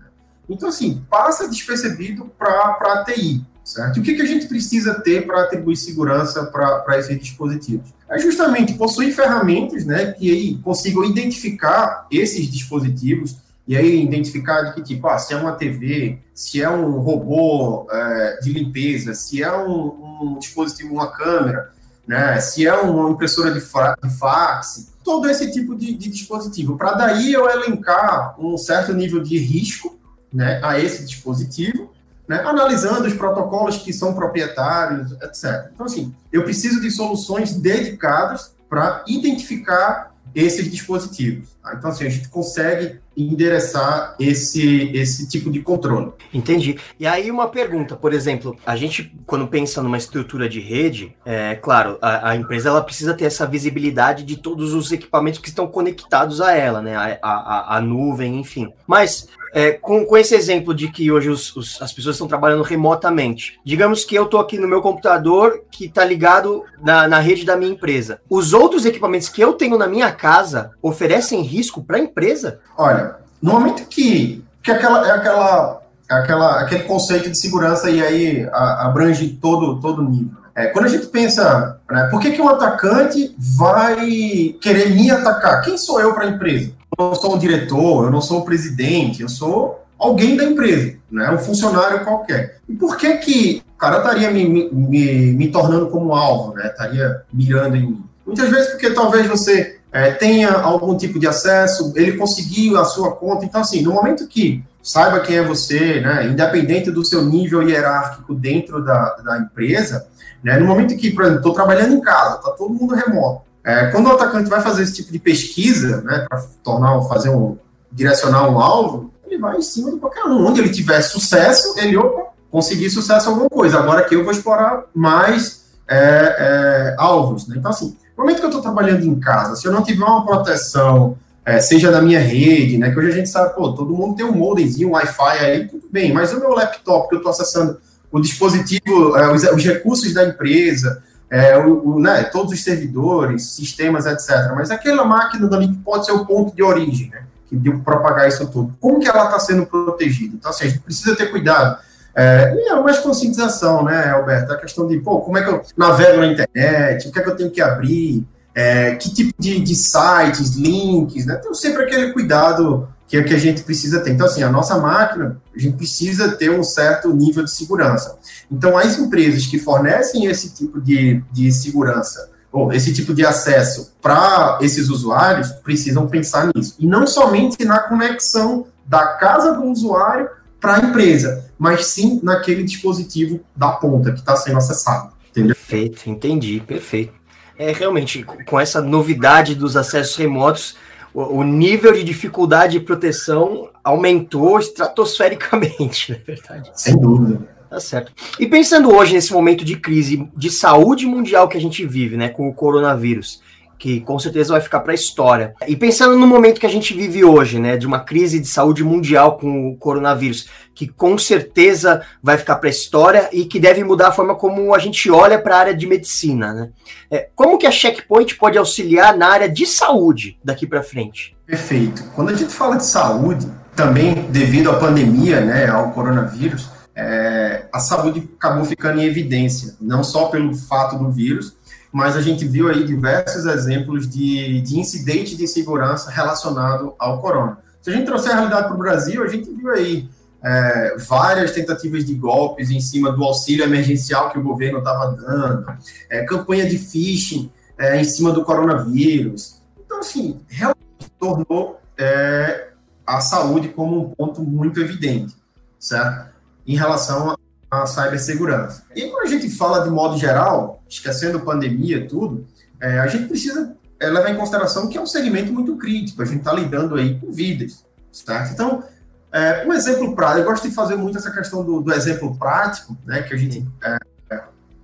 Então, 0.48 0.68
assim, 0.68 1.04
passa 1.10 1.48
despercebido 1.48 2.30
para 2.38 2.76
a 2.80 3.04
TI, 3.04 3.44
certo? 3.64 4.00
O 4.00 4.02
que, 4.02 4.14
que 4.14 4.22
a 4.22 4.26
gente 4.26 4.46
precisa 4.46 4.94
ter 5.00 5.26
para 5.26 5.42
atribuir 5.42 5.76
segurança 5.76 6.46
para 6.46 6.98
esses 6.98 7.18
dispositivos? 7.18 7.92
É 8.08 8.18
justamente 8.18 8.74
possuir 8.74 9.12
ferramentas 9.12 9.84
né, 9.84 10.12
que 10.12 10.30
aí 10.30 10.58
consigam 10.58 11.04
identificar 11.04 12.06
esses 12.10 12.48
dispositivos 12.48 13.36
e 13.66 13.76
aí 13.76 14.02
identificar 14.02 14.62
de 14.62 14.74
que 14.74 14.82
tipo, 14.82 15.08
ah, 15.08 15.18
se 15.18 15.34
é 15.34 15.36
uma 15.36 15.52
TV, 15.52 16.18
se 16.32 16.62
é 16.62 16.70
um 16.70 17.00
robô 17.00 17.86
é, 17.90 18.38
de 18.40 18.52
limpeza, 18.52 19.12
se 19.12 19.42
é 19.42 19.56
um, 19.56 20.34
um, 20.34 20.38
dispositivo, 20.38 20.94
uma 20.94 21.10
câmera, 21.10 21.72
né, 22.06 22.38
se 22.40 22.64
é 22.64 22.74
uma 22.74 23.10
impressora 23.10 23.50
de, 23.50 23.60
de 23.60 24.18
fax, 24.18 24.92
todo 25.02 25.28
esse 25.28 25.50
tipo 25.50 25.74
de, 25.74 25.94
de 25.94 26.08
dispositivo. 26.08 26.76
Para 26.76 26.92
daí 26.92 27.32
eu 27.32 27.50
elencar 27.50 28.40
um 28.40 28.56
certo 28.56 28.92
nível 28.92 29.20
de 29.20 29.36
risco 29.36 29.98
né, 30.32 30.60
a 30.62 30.78
esse 30.78 31.04
dispositivo, 31.04 31.92
né, 32.28 32.42
analisando 32.44 33.06
os 33.06 33.14
protocolos 33.14 33.78
que 33.78 33.92
são 33.92 34.14
proprietários, 34.14 35.12
etc. 35.22 35.70
Então, 35.74 35.86
assim, 35.86 36.14
eu 36.32 36.44
preciso 36.44 36.80
de 36.80 36.90
soluções 36.90 37.54
dedicadas 37.54 38.54
para 38.68 39.04
identificar 39.08 40.14
esses 40.34 40.70
dispositivos. 40.70 41.48
Tá? 41.62 41.74
Então, 41.76 41.90
assim, 41.90 42.06
a 42.06 42.10
gente 42.10 42.28
consegue 42.28 43.00
endereçar 43.16 44.14
esse, 44.20 44.90
esse 44.94 45.26
tipo 45.28 45.50
de 45.50 45.60
controle. 45.60 46.12
Entendi. 46.34 46.78
E 47.00 47.06
aí 47.06 47.30
uma 47.30 47.48
pergunta, 47.48 47.96
por 47.96 48.12
exemplo, 48.12 48.56
a 48.66 48.76
gente 48.76 49.14
quando 49.24 49.46
pensa 49.46 49.82
numa 49.82 49.96
estrutura 49.96 50.48
de 50.48 50.60
rede, 50.60 51.16
é 51.24 51.54
claro, 51.54 51.98
a, 52.02 52.30
a 52.30 52.36
empresa 52.36 52.68
ela 52.68 52.84
precisa 52.84 53.14
ter 53.14 53.24
essa 53.24 53.46
visibilidade 53.46 54.22
de 54.22 54.36
todos 54.36 54.74
os 54.74 54.92
equipamentos 54.92 55.40
que 55.40 55.48
estão 55.48 55.66
conectados 55.66 56.42
a 56.42 56.54
ela, 56.54 56.82
né, 56.82 56.94
a, 56.94 57.18
a, 57.22 57.76
a 57.76 57.80
nuvem, 57.80 58.38
enfim. 58.38 58.70
Mas 58.86 59.28
é, 59.56 59.72
com, 59.72 60.04
com 60.04 60.18
esse 60.18 60.34
exemplo 60.34 60.74
de 60.74 60.88
que 60.88 61.10
hoje 61.10 61.30
os, 61.30 61.56
os, 61.56 61.80
as 61.80 61.90
pessoas 61.90 62.16
estão 62.16 62.28
trabalhando 62.28 62.62
remotamente, 62.62 63.58
digamos 63.64 64.04
que 64.04 64.14
eu 64.14 64.24
estou 64.24 64.38
aqui 64.38 64.58
no 64.58 64.68
meu 64.68 64.82
computador 64.82 65.62
que 65.70 65.86
está 65.86 66.04
ligado 66.04 66.62
na, 66.82 67.08
na 67.08 67.20
rede 67.20 67.46
da 67.46 67.56
minha 67.56 67.72
empresa. 67.72 68.20
Os 68.28 68.52
outros 68.52 68.84
equipamentos 68.84 69.30
que 69.30 69.40
eu 69.40 69.54
tenho 69.54 69.78
na 69.78 69.86
minha 69.86 70.12
casa 70.12 70.72
oferecem 70.82 71.40
risco 71.40 71.82
para 71.82 71.96
a 71.96 72.00
empresa? 72.00 72.60
Olha, 72.76 73.16
no 73.40 73.52
momento 73.52 73.88
que, 73.88 74.44
que 74.62 74.70
aquela, 74.70 75.08
é 75.08 75.12
aquela, 75.12 75.80
é 76.10 76.14
aquela, 76.14 76.60
aquele 76.60 76.82
conceito 76.82 77.30
de 77.30 77.38
segurança 77.38 77.88
e 77.88 78.04
aí 78.04 78.46
abrange 78.52 79.38
todo, 79.40 79.80
todo 79.80 80.02
nível. 80.02 80.36
É, 80.54 80.66
quando 80.66 80.84
a 80.84 80.88
gente 80.88 81.06
pensa, 81.06 81.80
né, 81.90 82.08
por 82.10 82.20
que, 82.20 82.32
que 82.32 82.42
um 82.42 82.48
atacante 82.48 83.34
vai 83.56 84.54
querer 84.60 84.90
me 84.90 85.10
atacar? 85.10 85.62
Quem 85.62 85.78
sou 85.78 85.98
eu 85.98 86.12
para 86.12 86.24
a 86.24 86.28
empresa? 86.28 86.72
Eu 86.98 87.08
não 87.08 87.14
sou 87.14 87.34
um 87.34 87.38
diretor, 87.38 88.04
eu 88.04 88.10
não 88.10 88.20
sou 88.20 88.40
o 88.40 88.44
presidente, 88.44 89.22
eu 89.22 89.28
sou 89.28 89.84
alguém 89.98 90.36
da 90.36 90.44
empresa, 90.44 90.96
né, 91.10 91.30
um 91.30 91.38
funcionário 91.38 92.04
qualquer. 92.04 92.58
E 92.68 92.74
por 92.74 92.96
que 92.96 93.16
que 93.18 93.62
o 93.74 93.78
cara 93.78 93.98
estaria 93.98 94.30
me, 94.30 94.48
me, 94.48 94.70
me, 94.70 95.32
me 95.32 95.48
tornando 95.48 95.88
como 95.88 96.14
alvo, 96.14 96.54
né, 96.54 96.66
estaria 96.66 97.22
mirando 97.32 97.76
em 97.76 97.86
mim? 97.86 98.04
Muitas 98.26 98.50
vezes 98.50 98.70
porque 98.70 98.90
talvez 98.90 99.26
você 99.26 99.78
é, 99.92 100.10
tenha 100.10 100.52
algum 100.52 100.96
tipo 100.96 101.18
de 101.18 101.26
acesso, 101.26 101.92
ele 101.96 102.16
conseguiu 102.16 102.78
a 102.78 102.84
sua 102.84 103.12
conta. 103.12 103.44
Então, 103.44 103.60
assim, 103.60 103.82
no 103.82 103.94
momento 103.94 104.26
que 104.26 104.62
saiba 104.82 105.20
quem 105.20 105.36
é 105.36 105.42
você, 105.42 106.00
né, 106.00 106.26
independente 106.26 106.90
do 106.90 107.04
seu 107.04 107.24
nível 107.24 107.62
hierárquico 107.62 108.34
dentro 108.34 108.84
da, 108.84 109.14
da 109.16 109.38
empresa, 109.38 110.06
né? 110.42 110.58
No 110.58 110.66
momento 110.66 110.96
que, 110.96 111.10
por 111.10 111.22
exemplo, 111.22 111.40
estou 111.40 111.52
trabalhando 111.52 111.94
em 111.94 112.00
casa, 112.00 112.36
está 112.36 112.52
todo 112.52 112.72
mundo 112.72 112.94
remoto. 112.94 113.42
É, 113.66 113.86
quando 113.88 114.06
o 114.06 114.12
atacante 114.12 114.48
vai 114.48 114.60
fazer 114.60 114.84
esse 114.84 114.94
tipo 114.94 115.10
de 115.10 115.18
pesquisa, 115.18 116.00
né, 116.02 116.24
para 116.28 116.40
tornar, 116.62 117.02
fazer 117.08 117.30
um, 117.30 117.58
direcionar 117.90 118.48
um 118.48 118.60
alvo, 118.60 119.10
ele 119.26 119.38
vai 119.38 119.56
em 119.56 119.62
cima 119.62 119.90
de 119.90 119.96
qualquer 119.96 120.22
um. 120.22 120.46
Onde 120.46 120.60
ele 120.60 120.70
tiver 120.70 121.00
sucesso, 121.02 121.74
ele, 121.76 121.96
opa, 121.96 122.30
conseguir 122.48 122.88
sucesso 122.90 123.28
alguma 123.28 123.50
coisa. 123.50 123.80
Agora 123.80 124.02
aqui 124.02 124.14
eu 124.14 124.22
vou 124.22 124.32
explorar 124.32 124.84
mais 124.94 125.64
é, 125.88 125.96
é, 125.98 126.94
alvos. 126.96 127.48
Né? 127.48 127.56
Então, 127.58 127.72
assim, 127.72 127.96
no 128.16 128.22
momento 128.22 128.38
que 128.38 128.44
eu 128.44 128.50
estou 128.50 128.62
trabalhando 128.62 129.04
em 129.04 129.18
casa, 129.18 129.56
se 129.56 129.66
eu 129.66 129.72
não 129.72 129.82
tiver 129.82 130.04
uma 130.04 130.24
proteção, 130.24 131.18
é, 131.44 131.58
seja 131.58 131.90
da 131.90 132.00
minha 132.00 132.20
rede, 132.20 132.78
né, 132.78 132.92
que 132.92 132.98
hoje 133.00 133.08
a 133.08 133.14
gente 133.14 133.28
sabe, 133.28 133.52
pô, 133.56 133.72
todo 133.72 133.92
mundo 133.92 134.14
tem 134.14 134.24
um 134.24 134.32
modemzinho, 134.32 134.90
um 134.90 134.92
Wi-Fi 134.92 135.38
aí, 135.38 135.66
tudo 135.66 135.88
bem, 135.90 136.12
mas 136.12 136.32
o 136.32 136.38
meu 136.38 136.50
laptop 136.50 137.08
que 137.08 137.16
eu 137.16 137.18
estou 137.18 137.30
acessando 137.30 137.78
o 138.12 138.20
dispositivo, 138.20 139.16
é, 139.16 139.32
os, 139.32 139.42
os, 139.42 139.64
recursos 139.64 140.14
da 140.14 140.24
empresa, 140.24 141.02
é, 141.36 141.58
o, 141.58 141.96
o, 141.96 142.00
né, 142.00 142.22
todos 142.24 142.50
os 142.50 142.64
servidores, 142.64 143.50
sistemas, 143.54 144.06
etc. 144.06 144.52
Mas 144.54 144.70
aquela 144.70 145.04
máquina 145.04 145.46
dali 145.46 145.68
que 145.68 145.76
pode 145.76 146.06
ser 146.06 146.12
o 146.12 146.24
ponto 146.24 146.56
de 146.56 146.62
origem, 146.62 147.10
né, 147.10 147.24
que 147.46 147.54
deu 147.54 147.78
propagar 147.80 148.26
isso 148.26 148.50
tudo. 148.50 148.74
Como 148.80 148.98
que 148.98 149.06
ela 149.06 149.26
está 149.26 149.38
sendo 149.38 149.66
protegida? 149.66 150.34
Então, 150.34 150.50
assim, 150.50 150.64
a 150.64 150.68
gente 150.68 150.80
precisa 150.80 151.14
ter 151.14 151.26
cuidado. 151.26 151.78
É, 152.14 152.54
e 152.54 152.68
é 152.70 152.80
mais 152.80 153.00
conscientização, 153.00 153.84
né, 153.84 154.12
Alberto? 154.12 154.50
A 154.50 154.56
questão 154.56 154.88
de, 154.88 154.98
pô, 154.98 155.20
como 155.20 155.36
é 155.36 155.42
que 155.42 155.50
eu 155.50 155.62
navego 155.76 156.20
na 156.20 156.28
internet, 156.28 157.06
o 157.06 157.12
que 157.12 157.18
é 157.18 157.22
que 157.22 157.28
eu 157.28 157.36
tenho 157.36 157.50
que 157.50 157.60
abrir, 157.60 158.26
é, 158.54 158.94
que 158.94 159.12
tipo 159.12 159.34
de, 159.38 159.60
de 159.60 159.74
sites, 159.74 160.56
links, 160.56 161.26
né? 161.26 161.36
Então, 161.38 161.52
sempre 161.52 161.82
aquele 161.82 162.14
cuidado 162.14 162.88
que 163.08 163.16
é 163.16 163.20
o 163.20 163.24
que 163.24 163.34
a 163.34 163.38
gente 163.38 163.62
precisa 163.62 164.00
ter. 164.00 164.12
Então, 164.12 164.26
assim, 164.26 164.42
a 164.42 164.50
nossa 164.50 164.78
máquina, 164.78 165.40
a 165.54 165.58
gente 165.58 165.76
precisa 165.76 166.32
ter 166.36 166.50
um 166.50 166.62
certo 166.62 167.12
nível 167.14 167.44
de 167.44 167.50
segurança. 167.50 168.18
Então, 168.50 168.76
as 168.76 168.98
empresas 168.98 169.46
que 169.46 169.58
fornecem 169.58 170.26
esse 170.26 170.54
tipo 170.54 170.80
de, 170.80 171.22
de 171.32 171.52
segurança, 171.52 172.30
ou 172.50 172.72
esse 172.72 172.92
tipo 172.92 173.12
de 173.12 173.24
acesso 173.24 173.92
para 174.00 174.58
esses 174.62 174.88
usuários, 174.88 175.50
precisam 175.62 176.06
pensar 176.06 176.50
nisso. 176.54 176.74
E 176.78 176.86
não 176.86 177.06
somente 177.06 177.64
na 177.64 177.80
conexão 177.80 178.66
da 178.86 179.06
casa 179.14 179.52
do 179.52 179.64
usuário 179.64 180.28
para 180.60 180.76
a 180.76 180.78
empresa, 180.80 181.50
mas 181.58 181.86
sim 181.86 182.20
naquele 182.22 182.64
dispositivo 182.64 183.40
da 183.54 183.70
ponta 183.72 184.12
que 184.12 184.20
está 184.20 184.36
sendo 184.36 184.58
acessado. 184.58 185.12
Entendeu? 185.30 185.54
Perfeito, 185.54 186.08
entendi, 186.08 186.62
perfeito. 186.66 187.12
É 187.58 187.72
realmente 187.72 188.22
com 188.22 188.58
essa 188.58 188.80
novidade 188.80 189.54
dos 189.54 189.76
acessos 189.76 190.16
remotos, 190.16 190.76
o, 191.16 191.42
nível 191.42 191.92
de 191.92 192.04
dificuldade 192.04 192.78
de 192.78 192.84
proteção 192.84 193.70
aumentou 193.82 194.58
estratosfericamente, 194.58 196.12
na 196.12 196.18
é 196.18 196.20
verdade. 196.20 196.70
Sem 196.74 196.94
dúvida. 196.94 197.40
Tá 197.70 197.80
certo. 197.80 198.12
E 198.38 198.46
pensando 198.46 198.94
hoje 198.94 199.14
nesse 199.14 199.32
momento 199.32 199.64
de 199.64 199.76
crise 199.76 200.28
de 200.36 200.50
saúde 200.50 201.06
mundial 201.06 201.48
que 201.48 201.56
a 201.56 201.60
gente 201.60 201.86
vive, 201.86 202.16
né, 202.16 202.28
com 202.28 202.48
o 202.48 202.54
coronavírus, 202.54 203.40
que 203.78 204.00
com 204.00 204.18
certeza 204.18 204.52
vai 204.52 204.60
ficar 204.60 204.80
para 204.80 204.92
a 204.92 204.94
história. 204.94 205.54
E 205.66 205.76
pensando 205.76 206.18
no 206.18 206.26
momento 206.26 206.60
que 206.60 206.66
a 206.66 206.70
gente 206.70 206.94
vive 206.94 207.24
hoje, 207.24 207.58
né, 207.58 207.76
de 207.76 207.86
uma 207.86 208.00
crise 208.00 208.38
de 208.40 208.46
saúde 208.46 208.82
mundial 208.82 209.36
com 209.36 209.68
o 209.68 209.76
coronavírus, 209.76 210.48
que 210.74 210.86
com 210.86 211.16
certeza 211.18 212.02
vai 212.22 212.36
ficar 212.36 212.56
para 212.56 212.68
a 212.68 212.70
história 212.70 213.28
e 213.32 213.44
que 213.44 213.60
deve 213.60 213.82
mudar 213.84 214.08
a 214.08 214.12
forma 214.12 214.34
como 214.34 214.74
a 214.74 214.78
gente 214.78 215.10
olha 215.10 215.38
para 215.38 215.56
a 215.56 215.60
área 215.60 215.74
de 215.74 215.86
medicina, 215.86 216.52
né? 216.52 216.70
É, 217.10 217.28
como 217.34 217.58
que 217.58 217.66
a 217.66 217.70
Checkpoint 217.70 218.36
pode 218.36 218.58
auxiliar 218.58 219.16
na 219.16 219.28
área 219.28 219.48
de 219.48 219.64
saúde 219.66 220.38
daqui 220.42 220.66
para 220.66 220.82
frente? 220.82 221.36
Perfeito. 221.46 222.04
Quando 222.14 222.30
a 222.30 222.34
gente 222.34 222.52
fala 222.52 222.76
de 222.76 222.84
saúde, 222.84 223.46
também 223.74 224.14
devido 224.30 224.70
à 224.70 224.74
pandemia, 224.74 225.40
né, 225.40 225.68
ao 225.68 225.92
coronavírus, 225.92 226.68
é, 226.94 227.66
a 227.70 227.78
saúde 227.78 228.28
acabou 228.38 228.64
ficando 228.64 229.00
em 229.00 229.04
evidência, 229.04 229.76
não 229.80 230.02
só 230.02 230.28
pelo 230.28 230.54
fato 230.54 230.98
do 230.98 231.10
vírus, 231.10 231.55
mas 231.92 232.16
a 232.16 232.20
gente 232.20 232.46
viu 232.46 232.68
aí 232.68 232.84
diversos 232.84 233.46
exemplos 233.46 234.08
de, 234.08 234.60
de 234.60 234.78
incidente 234.78 235.36
de 235.36 235.46
segurança 235.46 236.10
relacionado 236.10 236.94
ao 236.98 237.20
corona. 237.20 237.58
Se 237.80 237.90
a 237.90 237.92
gente 237.92 238.06
trouxer 238.06 238.32
a 238.32 238.34
realidade 238.34 238.66
para 238.66 238.74
o 238.74 238.78
Brasil, 238.78 239.22
a 239.22 239.28
gente 239.28 239.50
viu 239.50 239.70
aí 239.70 240.08
é, 240.44 240.96
várias 240.98 241.52
tentativas 241.52 242.04
de 242.04 242.14
golpes 242.14 242.70
em 242.70 242.80
cima 242.80 243.12
do 243.12 243.24
auxílio 243.24 243.64
emergencial 243.64 244.30
que 244.30 244.38
o 244.38 244.42
governo 244.42 244.78
estava 244.78 245.12
dando, 245.12 245.66
é, 246.10 246.24
campanha 246.24 246.68
de 246.68 246.78
phishing 246.78 247.50
é, 247.78 248.00
em 248.00 248.04
cima 248.04 248.32
do 248.32 248.44
coronavírus. 248.44 249.60
Então, 249.84 250.00
assim, 250.00 250.40
realmente 250.48 251.10
tornou 251.18 251.80
é, 251.98 252.68
a 253.06 253.20
saúde 253.20 253.68
como 253.68 254.00
um 254.00 254.10
ponto 254.10 254.42
muito 254.42 254.80
evidente, 254.80 255.34
certo? 255.78 256.34
Em 256.66 256.76
relação 256.76 257.36
a 257.70 257.86
cibersegurança. 257.86 258.84
E 258.94 259.08
quando 259.08 259.26
a 259.26 259.30
gente 259.30 259.50
fala 259.50 259.82
de 259.82 259.90
modo 259.90 260.16
geral, 260.16 260.82
esquecendo 260.88 261.40
pandemia, 261.40 262.06
tudo, 262.06 262.46
é, 262.80 262.98
a 262.98 263.06
gente 263.06 263.28
precisa 263.28 263.76
é, 263.98 264.08
levar 264.08 264.30
em 264.30 264.36
consideração 264.36 264.88
que 264.88 264.96
é 264.96 265.00
um 265.00 265.06
segmento 265.06 265.52
muito 265.52 265.76
crítico, 265.76 266.22
a 266.22 266.24
gente 266.24 266.38
está 266.38 266.52
lidando 266.52 266.94
aí 266.94 267.18
com 267.18 267.32
vidas, 267.32 267.84
certo? 268.12 268.52
Então, 268.52 268.84
é, 269.32 269.66
um 269.66 269.72
exemplo 269.72 270.14
prático, 270.14 270.40
eu 270.40 270.44
gosto 270.44 270.68
de 270.68 270.74
fazer 270.74 270.96
muito 270.96 271.18
essa 271.18 271.30
questão 271.30 271.64
do, 271.64 271.80
do 271.80 271.92
exemplo 271.92 272.36
prático, 272.36 272.96
né, 273.04 273.22
que 273.22 273.34
a 273.34 273.36
gente 273.36 273.66
é, 273.82 273.98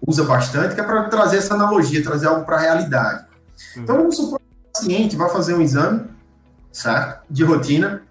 usa 0.07 0.25
bastante, 0.25 0.75
que 0.75 0.81
é 0.81 0.85
para 0.85 1.05
trazer 1.05 1.39
essa 1.39 1.55
analogia, 1.55 2.03
trazer 2.03 2.27
algo 2.27 2.45
para 2.45 2.57
a 2.57 2.61
realidade. 2.61 3.25
Uhum. 3.77 3.83
Então, 3.83 3.97
vamos 3.97 4.17
supor 4.17 4.41
que 4.41 4.45
o 4.45 4.73
paciente 4.73 5.17
vai 5.17 5.31
fazer 5.31 5.55
um 5.55 5.61
exame, 5.61 6.09
certo? 6.73 7.23
De 7.31 7.45
rotina, 7.45 8.03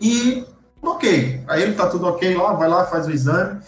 e 0.00 0.46
ok. 0.80 1.44
Aí 1.46 1.62
ele 1.62 1.72
está 1.72 1.88
tudo 1.88 2.06
ok 2.06 2.34
lá, 2.36 2.52
vai 2.52 2.68
lá, 2.68 2.86
faz 2.86 3.06
o 3.06 3.10
exame, 3.10 3.60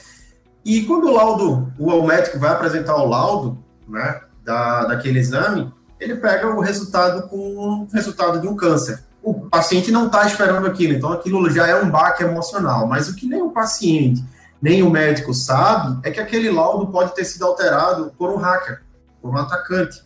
e 0.64 0.84
quando 0.84 1.08
o 1.08 1.12
laudo, 1.12 1.72
o 1.78 2.02
médico 2.02 2.38
vai 2.38 2.50
apresentar 2.50 2.96
o 2.96 3.08
laudo, 3.08 3.58
né, 3.88 4.20
da, 4.44 4.84
daquele 4.86 5.18
exame, 5.18 5.72
ele 5.98 6.16
pega 6.16 6.48
o 6.48 6.60
resultado 6.60 7.28
com 7.28 7.36
o 7.36 7.88
resultado 7.92 8.40
de 8.40 8.48
um 8.48 8.56
câncer. 8.56 9.04
O 9.22 9.48
paciente 9.48 9.92
não 9.92 10.06
está 10.06 10.26
esperando 10.26 10.66
aquilo, 10.66 10.94
então 10.94 11.12
aquilo 11.12 11.48
já 11.48 11.66
é 11.66 11.80
um 11.80 11.90
baque 11.90 12.24
emocional. 12.24 12.86
Mas 12.88 13.08
o 13.08 13.14
que 13.14 13.26
nem 13.26 13.40
o 13.40 13.50
paciente, 13.50 14.24
nem 14.60 14.82
o 14.82 14.90
médico 14.90 15.32
sabe 15.32 16.00
é 16.02 16.10
que 16.10 16.20
aquele 16.20 16.50
laudo 16.50 16.88
pode 16.88 17.14
ter 17.14 17.24
sido 17.24 17.46
alterado 17.46 18.12
por 18.18 18.30
um 18.30 18.36
hacker, 18.36 18.82
por 19.20 19.30
um 19.30 19.36
atacante, 19.36 20.02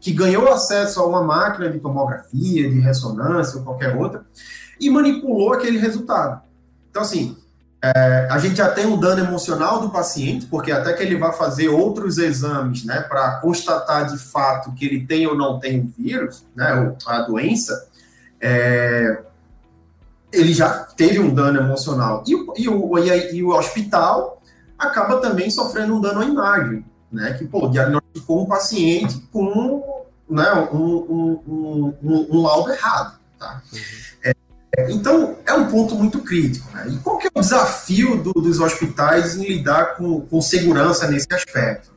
que 0.00 0.12
ganhou 0.12 0.48
acesso 0.50 1.00
a 1.00 1.06
uma 1.06 1.22
máquina 1.22 1.68
de 1.68 1.80
tomografia, 1.80 2.70
de 2.70 2.78
ressonância 2.78 3.58
ou 3.58 3.64
qualquer 3.64 3.96
outra, 3.96 4.24
e 4.80 4.88
manipulou 4.88 5.52
aquele 5.52 5.78
resultado. 5.78 6.40
Então, 6.90 7.02
assim, 7.02 7.36
é, 7.82 8.28
a 8.30 8.38
gente 8.38 8.56
já 8.56 8.70
tem 8.70 8.84
um 8.84 8.98
dano 8.98 9.24
emocional 9.24 9.80
do 9.80 9.88
paciente, 9.88 10.46
porque 10.46 10.70
até 10.70 10.92
que 10.92 11.02
ele 11.02 11.16
vá 11.16 11.32
fazer 11.32 11.68
outros 11.68 12.18
exames, 12.18 12.84
né, 12.84 13.00
para 13.00 13.40
constatar 13.40 14.06
de 14.06 14.18
fato 14.18 14.72
que 14.72 14.84
ele 14.84 15.06
tem 15.06 15.26
ou 15.26 15.34
não 15.34 15.58
tem 15.58 15.80
o 15.80 15.92
vírus, 15.96 16.44
né, 16.54 16.94
a 17.06 17.22
doença, 17.22 17.88
é, 18.38 19.22
ele 20.30 20.52
já 20.52 20.68
teve 20.70 21.18
um 21.20 21.34
dano 21.34 21.58
emocional. 21.58 22.22
E 22.26 22.34
o, 22.34 22.52
e, 22.54 22.68
o, 22.68 22.98
e, 22.98 23.42
o 23.42 23.48
hospital 23.48 24.42
acaba 24.78 25.18
também 25.18 25.50
sofrendo 25.50 25.94
um 25.96 26.00
dano 26.02 26.20
à 26.20 26.24
imagem, 26.26 26.84
né, 27.10 27.32
que, 27.32 27.46
pô, 27.46 27.66
diagnosticou 27.66 28.42
um 28.42 28.46
paciente 28.46 29.26
com 29.32 30.04
né, 30.28 30.52
um, 30.70 30.84
um, 31.48 31.94
um, 32.02 32.26
um 32.30 32.42
laudo 32.42 32.70
errado, 32.70 33.18
tá? 33.38 33.62
Uhum. 33.72 34.09
Então, 34.88 35.36
é 35.46 35.52
um 35.52 35.68
ponto 35.68 35.94
muito 35.94 36.20
crítico. 36.20 36.68
Né? 36.74 36.90
E 36.90 36.98
qual 36.98 37.18
que 37.18 37.26
é 37.26 37.30
o 37.34 37.40
desafio 37.40 38.16
do, 38.22 38.32
dos 38.32 38.60
hospitais 38.60 39.36
em 39.36 39.46
lidar 39.46 39.96
com, 39.96 40.20
com 40.22 40.40
segurança 40.40 41.08
nesse 41.10 41.26
aspecto? 41.32 41.90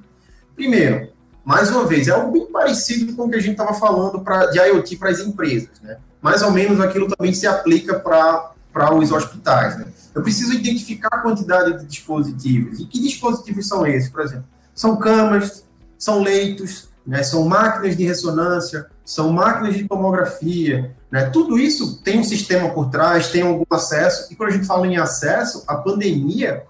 Primeiro, 0.55 1.09
mais 1.45 1.69
uma 1.69 1.85
vez, 1.85 2.07
é 2.07 2.11
algo 2.11 2.31
bem 2.31 2.45
parecido 2.51 3.15
com 3.15 3.25
o 3.25 3.29
que 3.29 3.35
a 3.35 3.41
gente 3.41 3.51
estava 3.51 3.73
falando 3.73 4.21
pra, 4.21 4.47
de 4.47 4.59
IoT 4.59 4.95
para 4.97 5.09
as 5.09 5.19
empresas. 5.19 5.81
Né? 5.81 5.97
Mais 6.21 6.41
ou 6.41 6.51
menos 6.51 6.79
aquilo 6.79 7.07
também 7.07 7.33
se 7.33 7.45
aplica 7.45 7.99
para 7.99 8.95
os 8.95 9.11
hospitais. 9.11 9.77
Né? 9.77 9.85
Eu 10.15 10.21
preciso 10.21 10.53
identificar 10.53 11.09
a 11.11 11.19
quantidade 11.19 11.79
de 11.79 11.85
dispositivos. 11.85 12.79
E 12.79 12.85
que 12.85 12.99
dispositivos 12.99 13.67
são 13.67 13.85
esses, 13.85 14.09
por 14.09 14.21
exemplo? 14.21 14.45
São 14.73 14.95
camas, 14.97 15.65
são 15.97 16.23
leitos, 16.23 16.89
né? 17.05 17.21
são 17.23 17.45
máquinas 17.45 17.97
de 17.97 18.03
ressonância, 18.05 18.87
são 19.03 19.31
máquinas 19.31 19.75
de 19.75 19.87
tomografia. 19.87 20.95
Né? 21.13 21.25
Tudo 21.25 21.59
isso 21.59 22.01
tem 22.01 22.19
um 22.19 22.23
sistema 22.23 22.69
por 22.69 22.89
trás, 22.89 23.27
tem 23.27 23.43
algum 23.43 23.63
acesso. 23.69 24.33
E 24.33 24.35
quando 24.35 24.49
a 24.49 24.53
gente 24.53 24.65
fala 24.65 24.87
em 24.87 24.97
acesso, 24.97 25.63
a 25.67 25.75
pandemia 25.75 26.63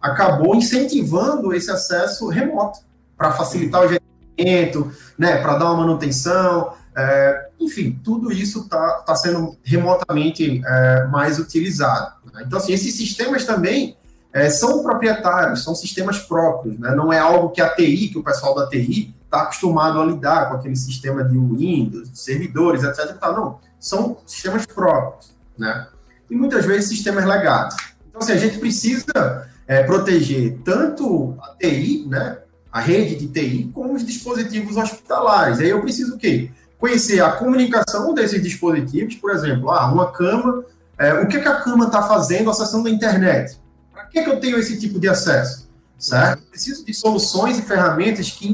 acabou 0.00 0.54
incentivando 0.54 1.52
esse 1.52 1.70
acesso 1.70 2.26
remoto 2.28 2.80
para 3.14 3.32
facilitar 3.32 3.82
o 3.82 3.88
gerenciamento, 3.88 4.90
né? 5.18 5.36
para 5.42 5.58
dar 5.58 5.66
uma 5.66 5.82
manutenção. 5.82 6.72
É, 6.96 7.50
enfim, 7.60 8.00
tudo 8.02 8.32
isso 8.32 8.60
está 8.60 9.02
tá 9.04 9.14
sendo 9.14 9.58
remotamente 9.62 10.62
é, 10.64 11.04
mais 11.08 11.38
utilizado. 11.38 12.14
Né? 12.32 12.44
Então, 12.46 12.58
assim, 12.58 12.72
esses 12.72 12.96
sistemas 12.96 13.44
também 13.44 13.98
é, 14.32 14.48
são 14.48 14.82
proprietários, 14.82 15.62
são 15.62 15.74
sistemas 15.74 16.18
próprios, 16.20 16.78
né? 16.78 16.94
não 16.94 17.12
é 17.12 17.18
algo 17.18 17.50
que 17.50 17.60
a 17.60 17.68
TI, 17.68 18.08
que 18.08 18.18
o 18.18 18.24
pessoal 18.24 18.54
da 18.54 18.66
TI 18.66 19.14
está 19.26 19.42
acostumado 19.42 20.00
a 20.00 20.06
lidar 20.06 20.48
com 20.48 20.54
aquele 20.54 20.74
sistema 20.74 21.22
de 21.22 21.36
Windows, 21.36 22.08
servidores, 22.14 22.82
etc. 22.82 23.18
Tá, 23.18 23.30
não, 23.30 23.58
são 23.80 24.18
sistemas 24.26 24.66
próprios, 24.66 25.34
né? 25.58 25.88
E 26.30 26.36
muitas 26.36 26.64
vezes 26.66 26.90
sistemas 26.90 27.24
legados. 27.24 27.74
Então, 28.08 28.20
assim, 28.20 28.32
a 28.32 28.36
gente 28.36 28.58
precisa 28.58 29.48
é, 29.66 29.82
proteger 29.82 30.58
tanto 30.64 31.36
a 31.40 31.54
TI, 31.58 32.06
né, 32.06 32.38
a 32.70 32.80
rede 32.80 33.16
de 33.16 33.28
TI, 33.28 33.70
como 33.72 33.94
os 33.94 34.04
dispositivos 34.04 34.76
hospitalares. 34.76 35.58
Aí 35.58 35.70
eu 35.70 35.80
preciso 35.80 36.14
o 36.14 36.18
quê? 36.18 36.50
Conhecer 36.78 37.22
a 37.22 37.32
comunicação 37.32 38.14
desses 38.14 38.42
dispositivos, 38.42 39.14
por 39.16 39.30
exemplo, 39.30 39.70
ah, 39.70 39.90
uma 39.90 40.12
cama, 40.12 40.64
é, 40.98 41.14
o 41.14 41.26
que, 41.26 41.40
que 41.40 41.48
a 41.48 41.60
cama 41.60 41.86
está 41.86 42.02
fazendo 42.02 42.50
acessando 42.50 42.88
a 42.88 42.90
internet? 42.90 43.58
Para 43.92 44.04
que, 44.04 44.22
que 44.22 44.30
eu 44.30 44.38
tenho 44.38 44.58
esse 44.58 44.78
tipo 44.78 45.00
de 45.00 45.08
acesso? 45.08 45.69
Certo? 46.00 46.42
Preciso 46.44 46.84
de 46.84 46.94
soluções 46.94 47.58
e 47.58 47.62
ferramentas 47.62 48.30
que 48.30 48.48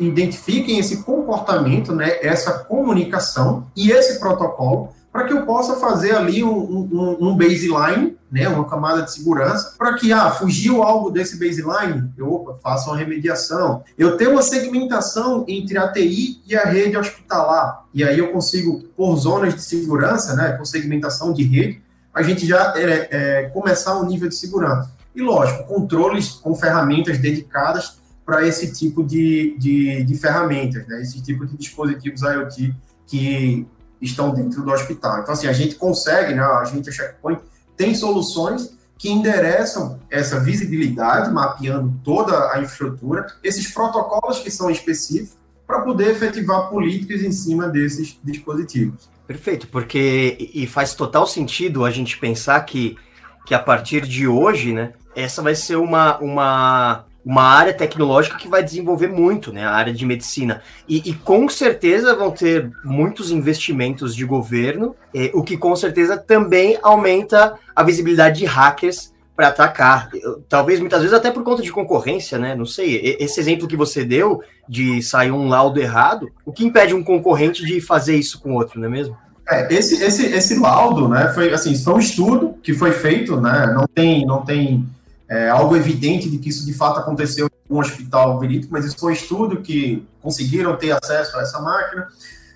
identifiquem 0.00 0.78
esse 0.78 1.02
comportamento, 1.02 1.94
né, 1.94 2.18
essa 2.22 2.60
comunicação 2.60 3.66
e 3.76 3.90
esse 3.90 4.18
protocolo 4.18 4.96
para 5.16 5.24
que 5.24 5.32
eu 5.32 5.46
possa 5.46 5.76
fazer 5.76 6.14
ali 6.14 6.44
um, 6.44 6.50
um, 6.50 7.16
um, 7.28 7.36
baseline, 7.38 8.18
né, 8.30 8.46
uma 8.48 8.68
camada 8.68 9.00
de 9.00 9.10
segurança, 9.10 9.74
para 9.78 9.94
que, 9.94 10.12
ah, 10.12 10.30
fugiu 10.30 10.82
algo 10.82 11.10
desse 11.10 11.38
baseline, 11.38 12.12
eu 12.18 12.30
opa, 12.30 12.58
faça 12.62 12.90
uma 12.90 12.98
remediação. 12.98 13.82
Eu 13.96 14.18
tenho 14.18 14.32
uma 14.32 14.42
segmentação 14.42 15.42
entre 15.48 15.78
a 15.78 15.90
TI 15.90 16.42
e 16.46 16.54
a 16.54 16.64
rede 16.64 16.98
hospitalar, 16.98 17.86
e 17.94 18.04
aí 18.04 18.18
eu 18.18 18.30
consigo, 18.30 18.82
por 18.94 19.16
zonas 19.16 19.54
de 19.54 19.62
segurança, 19.62 20.34
né, 20.34 20.52
por 20.52 20.66
segmentação 20.66 21.32
de 21.32 21.44
rede, 21.44 21.82
a 22.12 22.22
gente 22.22 22.46
já 22.46 22.74
é, 22.76 23.08
é, 23.10 23.42
começar 23.54 23.96
um 23.98 24.04
nível 24.04 24.28
de 24.28 24.36
segurança. 24.36 24.95
E, 25.16 25.22
lógico, 25.22 25.64
controles 25.64 26.28
com 26.28 26.54
ferramentas 26.54 27.18
dedicadas 27.18 27.98
para 28.24 28.46
esse 28.46 28.72
tipo 28.72 29.02
de, 29.02 29.56
de, 29.58 30.04
de 30.04 30.14
ferramentas, 30.16 30.86
né, 30.86 31.00
esse 31.00 31.22
tipo 31.22 31.46
de 31.46 31.56
dispositivos 31.56 32.20
IoT 32.20 32.74
que 33.06 33.66
estão 34.02 34.34
dentro 34.34 34.62
do 34.62 34.70
hospital. 34.70 35.20
Então, 35.20 35.32
assim, 35.32 35.46
a 35.46 35.52
gente 35.54 35.76
consegue, 35.76 36.34
né, 36.34 36.42
a 36.42 36.64
gente, 36.64 36.90
a 36.90 36.92
Checkpoint, 36.92 37.40
tem 37.76 37.94
soluções 37.94 38.76
que 38.98 39.10
endereçam 39.10 40.00
essa 40.10 40.40
visibilidade, 40.40 41.32
mapeando 41.32 41.98
toda 42.02 42.52
a 42.52 42.60
infraestrutura, 42.60 43.26
esses 43.42 43.72
protocolos 43.72 44.40
que 44.40 44.50
são 44.50 44.70
específicos, 44.70 45.36
para 45.66 45.80
poder 45.80 46.10
efetivar 46.10 46.68
políticas 46.68 47.22
em 47.22 47.32
cima 47.32 47.68
desses 47.68 48.18
dispositivos. 48.22 49.08
Perfeito, 49.26 49.66
porque 49.68 50.50
e 50.54 50.66
faz 50.66 50.94
total 50.94 51.26
sentido 51.26 51.84
a 51.84 51.90
gente 51.90 52.18
pensar 52.18 52.60
que, 52.60 52.96
que 53.44 53.54
a 53.54 53.58
partir 53.58 54.06
de 54.06 54.28
hoje, 54.28 54.72
né, 54.72 54.92
essa 55.16 55.42
vai 55.42 55.54
ser 55.54 55.76
uma, 55.76 56.18
uma 56.18 57.04
uma 57.26 57.42
área 57.42 57.74
tecnológica 57.74 58.36
que 58.36 58.46
vai 58.46 58.62
desenvolver 58.62 59.08
muito, 59.08 59.52
né? 59.52 59.64
A 59.64 59.72
área 59.72 59.92
de 59.92 60.06
medicina. 60.06 60.62
E, 60.88 61.10
e 61.10 61.12
com 61.12 61.48
certeza 61.48 62.14
vão 62.14 62.30
ter 62.30 62.70
muitos 62.84 63.32
investimentos 63.32 64.14
de 64.14 64.24
governo, 64.24 64.94
eh, 65.12 65.32
o 65.34 65.42
que 65.42 65.56
com 65.56 65.74
certeza 65.74 66.16
também 66.16 66.78
aumenta 66.84 67.58
a 67.74 67.82
visibilidade 67.82 68.38
de 68.38 68.44
hackers 68.44 69.12
para 69.34 69.48
atacar. 69.48 70.08
Talvez 70.48 70.78
muitas 70.78 71.00
vezes 71.00 71.12
até 71.12 71.32
por 71.32 71.42
conta 71.42 71.62
de 71.62 71.72
concorrência, 71.72 72.38
né? 72.38 72.54
Não 72.54 72.64
sei. 72.64 73.16
Esse 73.18 73.40
exemplo 73.40 73.66
que 73.66 73.76
você 73.76 74.04
deu 74.04 74.40
de 74.68 75.02
sair 75.02 75.32
um 75.32 75.48
laudo 75.48 75.80
errado, 75.80 76.30
o 76.44 76.52
que 76.52 76.64
impede 76.64 76.94
um 76.94 77.02
concorrente 77.02 77.66
de 77.66 77.80
fazer 77.80 78.14
isso 78.14 78.40
com 78.40 78.54
outro, 78.54 78.78
não 78.78 78.86
é 78.86 78.90
mesmo? 78.90 79.16
É, 79.48 79.72
esse, 79.74 80.02
esse, 80.02 80.26
esse 80.26 80.58
laudo, 80.58 81.08
né, 81.08 81.28
foi 81.32 81.52
assim, 81.52 81.76
foi 81.76 81.94
um 81.94 81.98
estudo 82.00 82.54
que 82.62 82.74
foi 82.74 82.90
feito, 82.90 83.40
né, 83.40 83.72
não 83.72 83.86
tem, 83.86 84.26
não 84.26 84.44
tem 84.44 84.84
é, 85.28 85.48
algo 85.48 85.76
evidente 85.76 86.30
de 86.30 86.38
que 86.38 86.48
isso 86.48 86.64
de 86.64 86.72
fato 86.72 87.00
aconteceu 87.00 87.46
em 87.48 87.74
um 87.74 87.78
hospital 87.78 88.38
verídico, 88.38 88.72
mas 88.72 88.84
isso 88.84 88.98
foi 88.98 89.12
um 89.12 89.14
estudo 89.14 89.60
que 89.60 90.06
conseguiram 90.20 90.76
ter 90.76 90.92
acesso 90.92 91.36
a 91.36 91.42
essa 91.42 91.60
máquina. 91.60 92.08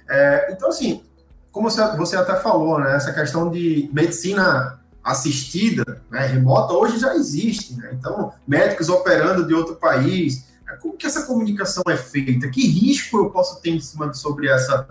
É, 0.09 0.53
então, 0.53 0.69
assim, 0.69 1.03
como 1.51 1.69
você, 1.69 2.17
até 2.17 2.37
falou, 2.37 2.79
né, 2.79 2.95
essa 2.95 3.13
questão 3.13 3.51
de 3.51 3.91
medicina 3.93 4.79
assistida, 5.03 6.01
né, 6.11 6.27
remota, 6.27 6.73
hoje 6.75 6.99
já 6.99 7.15
existe. 7.15 7.75
Né? 7.75 7.91
Então, 7.93 8.33
médicos 8.47 8.89
operando 8.89 9.47
de 9.47 9.55
outro 9.55 9.75
país, 9.77 10.45
né, 10.65 10.77
como 10.81 10.97
que 10.97 11.07
essa 11.07 11.23
comunicação 11.27 11.83
é 11.89 11.97
feita? 11.97 12.49
Que 12.49 12.67
risco 12.67 13.19
eu 13.19 13.31
posso 13.31 13.61
ter 13.61 13.71
em 13.71 13.81
cima 13.81 14.13
sobre 14.15 14.49
essa, 14.49 14.87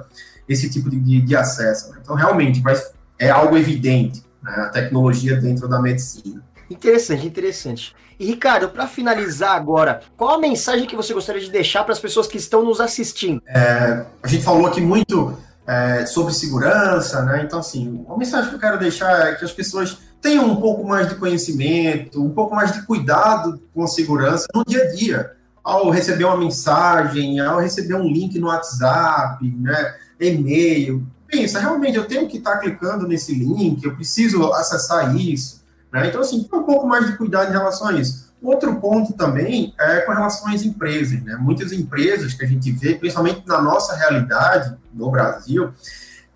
esse 0.48 0.70
tipo 0.70 0.90
de, 0.90 1.22
de, 1.22 1.36
acesso? 1.36 1.92
Né? 1.92 2.00
Então, 2.02 2.16
realmente, 2.16 2.62
vai, 2.62 2.76
é 3.18 3.30
algo 3.30 3.58
evidente, 3.58 4.24
né, 4.44 4.52
a 4.52 4.70
tecnologia 4.70 5.40
dentro 5.40 5.68
da 5.68 5.82
medicina. 5.82 6.44
Interessante, 6.70 7.26
interessante. 7.26 7.96
E 8.20 8.26
Ricardo, 8.26 8.68
para 8.70 8.86
finalizar 8.86 9.56
agora, 9.56 10.02
qual 10.18 10.36
a 10.36 10.40
mensagem 10.40 10.86
que 10.86 10.96
você 10.96 11.14
gostaria 11.14 11.42
de 11.42 11.50
deixar 11.50 11.84
para 11.86 11.94
as 11.94 12.00
pessoas 12.00 12.28
que 12.28 12.38
estão 12.38 12.64
nos 12.64 12.82
assistindo? 12.82 13.42
É, 13.48 14.06
a 14.22 14.28
gente 14.28 14.44
falou 14.44 14.68
aqui 14.68 14.82
muito 14.82 15.38
é, 15.66 16.06
sobre 16.06 16.34
segurança, 16.34 17.24
né? 17.24 17.44
Então, 17.46 17.60
assim, 17.60 18.06
a 18.10 18.18
mensagem 18.18 18.50
que 18.50 18.56
eu 18.56 18.60
quero 18.60 18.78
deixar 18.78 19.30
é 19.30 19.36
que 19.36 19.46
as 19.46 19.54
pessoas 19.54 19.98
tenham 20.22 20.52
um 20.52 20.58
pouco 20.58 20.86
mais 20.86 21.08
de 21.08 21.16
conhecimento, 21.16 22.22
um 22.22 22.32
pouco 22.32 22.54
mais 22.54 22.74
de 22.74 22.82
cuidado 22.82 23.58
com 23.74 23.84
a 23.84 23.88
segurança 23.88 24.46
no 24.54 24.66
dia 24.66 24.84
a 24.84 24.94
dia. 24.94 25.32
Ao 25.64 25.90
receber 25.90 26.26
uma 26.26 26.38
mensagem, 26.38 27.40
ao 27.40 27.62
receber 27.62 27.96
um 27.96 28.08
link 28.08 28.38
no 28.38 28.48
WhatsApp, 28.48 29.46
né? 29.58 29.96
E-mail. 30.20 31.08
Pensa, 31.26 31.60
realmente 31.60 31.96
eu 31.96 32.06
tenho 32.06 32.28
que 32.28 32.38
estar 32.38 32.58
clicando 32.58 33.08
nesse 33.08 33.34
link, 33.34 33.82
eu 33.82 33.96
preciso 33.96 34.52
acessar 34.52 35.16
isso 35.16 35.59
né? 35.92 36.08
Então, 36.08 36.22
assim, 36.22 36.40
um 36.40 36.44
pouco 36.44 36.88
mais 36.88 37.08
de 37.08 37.18
cuidado 37.18 37.50
em 37.50 37.54
relação 37.54 37.88
a 37.88 37.94
isso. 37.94 38.30
Outro 38.42 38.76
ponto 38.80 39.14
também 39.14 39.74
é 39.80 40.02
com 40.02 40.14
relação 40.14 40.48
às 40.48 40.64
empresas. 40.64 41.22
Né? 41.24 41.36
Muitas 41.40 41.72
empresas 41.74 42.34
que 42.34 42.46
a 42.46 42.48
gente 42.48 42.72
vê, 42.72 42.96
principalmente 42.96 43.44
na 43.46 43.62
nossa 43.62 43.96
realidade 43.96 44.78
no 44.94 45.12
Brasil, 45.12 45.72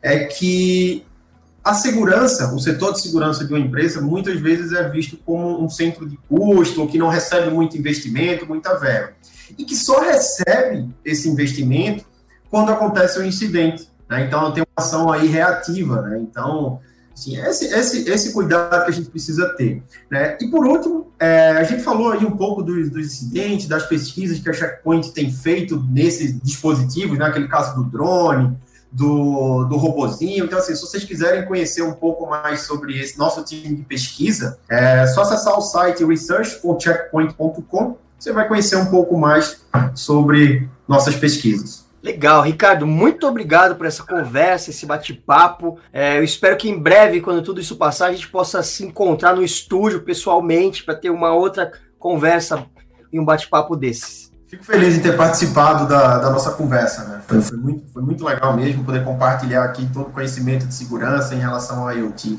é 0.02 0.26
que 0.26 1.06
a 1.64 1.74
segurança, 1.74 2.54
o 2.54 2.60
setor 2.60 2.92
de 2.92 3.02
segurança 3.02 3.46
de 3.46 3.54
uma 3.54 3.60
empresa, 3.60 4.02
muitas 4.02 4.38
vezes 4.38 4.74
é 4.74 4.90
visto 4.90 5.16
como 5.26 5.64
um 5.64 5.70
centro 5.70 6.08
de 6.08 6.18
custo, 6.28 6.82
ou 6.82 6.88
que 6.88 6.98
não 6.98 7.08
recebe 7.08 7.50
muito 7.50 7.78
investimento, 7.78 8.46
muita 8.46 8.78
verba. 8.78 9.14
E 9.58 9.64
que 9.64 9.76
só 9.76 10.02
recebe 10.02 10.90
esse 11.06 11.30
investimento 11.30 12.04
quando 12.50 12.72
acontece 12.72 13.18
um 13.18 13.24
incidente. 13.24 13.88
Né? 14.10 14.26
Então, 14.26 14.52
tem 14.52 14.62
uma 14.62 14.84
ação 14.84 15.10
aí 15.10 15.28
reativa. 15.28 16.02
Né? 16.02 16.20
Então, 16.20 16.82
Assim, 17.14 17.38
esse, 17.38 17.66
esse, 17.66 18.10
esse 18.10 18.34
cuidado 18.34 18.86
que 18.86 18.92
a 18.92 18.94
gente 18.94 19.10
precisa 19.10 19.50
ter. 19.56 19.84
Né? 20.10 20.38
E 20.42 20.48
por 20.48 20.66
último, 20.66 21.12
é, 21.20 21.52
a 21.52 21.64
gente 21.64 21.84
falou 21.84 22.12
aí 22.12 22.26
um 22.26 22.36
pouco 22.36 22.64
dos, 22.64 22.90
dos 22.90 23.06
incidentes, 23.06 23.68
das 23.68 23.86
pesquisas 23.86 24.40
que 24.40 24.50
a 24.50 24.54
Checkpoint 24.54 25.12
tem 25.12 25.32
feito 25.32 25.80
nesses 25.92 26.40
dispositivos, 26.42 27.18
naquele 27.18 27.46
né? 27.46 27.52
caso 27.52 27.76
do 27.76 27.84
drone, 27.84 28.58
do, 28.92 29.66
do 29.66 29.78
robozinho. 29.78 30.46
Então, 30.46 30.58
assim, 30.60 30.76
se 30.76 30.82
vocês 30.82 31.04
quiserem 31.04 31.46
conhecer 31.46 31.82
um 31.82 31.94
pouco 31.94 32.28
mais 32.30 32.62
sobre 32.62 33.00
esse 33.00 33.18
nosso 33.18 33.44
time 33.44 33.76
de 33.76 33.84
pesquisa, 33.84 34.60
é 34.70 35.06
só 35.08 35.22
acessar 35.22 35.58
o 35.58 35.62
site 35.62 36.04
research.checkpoint.com, 36.06 37.98
você 38.18 38.32
vai 38.32 38.48
conhecer 38.48 38.78
um 38.78 38.86
pouco 38.86 39.18
mais 39.18 39.62
sobre 39.94 40.70
nossas 40.88 41.16
pesquisas. 41.16 41.83
Legal, 42.04 42.42
Ricardo, 42.42 42.86
muito 42.86 43.26
obrigado 43.26 43.76
por 43.76 43.86
essa 43.86 44.04
conversa, 44.04 44.70
esse 44.70 44.86
bate-papo. 44.86 45.80
É, 45.94 46.18
eu 46.18 46.24
espero 46.24 46.58
que 46.58 46.70
em 46.70 46.78
breve, 46.78 47.22
quando 47.22 47.42
tudo 47.42 47.62
isso 47.62 47.78
passar, 47.78 48.08
a 48.08 48.12
gente 48.12 48.28
possa 48.28 48.62
se 48.62 48.84
encontrar 48.84 49.34
no 49.34 49.42
estúdio 49.42 50.02
pessoalmente 50.02 50.84
para 50.84 50.96
ter 50.96 51.10
uma 51.10 51.34
outra 51.34 51.72
conversa 51.98 52.66
e 53.10 53.18
um 53.18 53.24
bate-papo 53.24 53.78
desses. 53.78 54.30
Fico 54.48 54.66
feliz 54.66 54.98
em 54.98 55.00
ter 55.02 55.16
participado 55.16 55.88
da, 55.88 56.18
da 56.18 56.30
nossa 56.30 56.52
conversa, 56.52 57.06
né? 57.06 57.22
Foi, 57.26 57.42
foi, 57.42 57.58
muito, 57.58 57.94
foi 57.94 58.04
muito 58.04 58.26
legal 58.26 58.54
mesmo 58.54 58.84
poder 58.84 59.06
compartilhar 59.06 59.64
aqui 59.64 59.90
todo 59.94 60.08
o 60.08 60.12
conhecimento 60.12 60.68
de 60.68 60.74
segurança 60.74 61.34
em 61.34 61.40
relação 61.40 61.88
ao 61.88 61.98
IoT. 61.98 62.38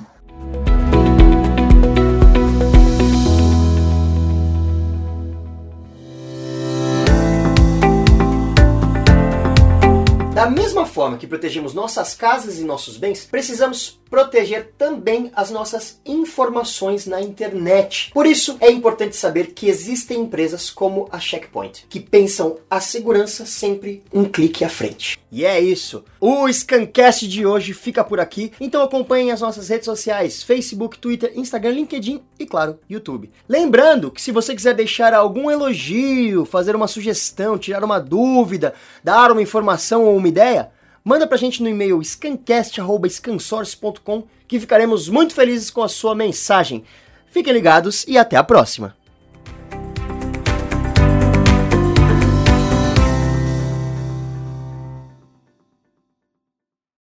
Da 10.44 10.50
mesma 10.50 10.84
forma 10.84 11.16
que 11.16 11.26
protegemos 11.26 11.72
nossas 11.72 12.12
casas 12.12 12.58
e 12.58 12.64
nossos 12.64 12.98
bens, 12.98 13.26
precisamos 13.30 13.98
proteger 14.14 14.72
também 14.78 15.32
as 15.34 15.50
nossas 15.50 16.00
informações 16.06 17.04
na 17.04 17.20
internet. 17.20 18.12
Por 18.12 18.26
isso, 18.26 18.56
é 18.60 18.70
importante 18.70 19.16
saber 19.16 19.48
que 19.54 19.68
existem 19.68 20.20
empresas 20.20 20.70
como 20.70 21.08
a 21.10 21.18
Checkpoint, 21.18 21.86
que 21.88 21.98
pensam 21.98 22.58
a 22.70 22.78
segurança 22.78 23.44
sempre 23.44 24.04
um 24.12 24.24
clique 24.24 24.64
à 24.64 24.68
frente. 24.68 25.18
E 25.32 25.44
é 25.44 25.60
isso. 25.60 26.04
O 26.20 26.48
Scancast 26.52 27.26
de 27.26 27.44
hoje 27.44 27.74
fica 27.74 28.04
por 28.04 28.20
aqui, 28.20 28.52
então 28.60 28.84
acompanhem 28.84 29.32
as 29.32 29.40
nossas 29.40 29.68
redes 29.68 29.84
sociais: 29.84 30.44
Facebook, 30.44 30.96
Twitter, 30.98 31.32
Instagram, 31.34 31.72
LinkedIn 31.72 32.22
e, 32.38 32.46
claro, 32.46 32.78
YouTube. 32.88 33.32
Lembrando 33.48 34.12
que 34.12 34.22
se 34.22 34.30
você 34.30 34.54
quiser 34.54 34.74
deixar 34.74 35.12
algum 35.12 35.50
elogio, 35.50 36.44
fazer 36.44 36.76
uma 36.76 36.86
sugestão, 36.86 37.58
tirar 37.58 37.82
uma 37.82 37.98
dúvida, 37.98 38.74
dar 39.02 39.32
uma 39.32 39.42
informação 39.42 40.04
ou 40.04 40.16
uma 40.16 40.28
ideia, 40.34 40.70
manda 41.04 41.26
pra 41.26 41.36
gente 41.36 41.62
no 41.62 41.68
e-mail 41.68 42.02
scancast.scansource.com 42.02 44.24
que 44.48 44.58
ficaremos 44.58 45.08
muito 45.08 45.34
felizes 45.34 45.70
com 45.70 45.82
a 45.82 45.88
sua 45.88 46.14
mensagem. 46.14 46.84
Fiquem 47.30 47.52
ligados 47.52 48.04
e 48.08 48.16
até 48.18 48.36
a 48.36 48.44
próxima! 48.44 49.03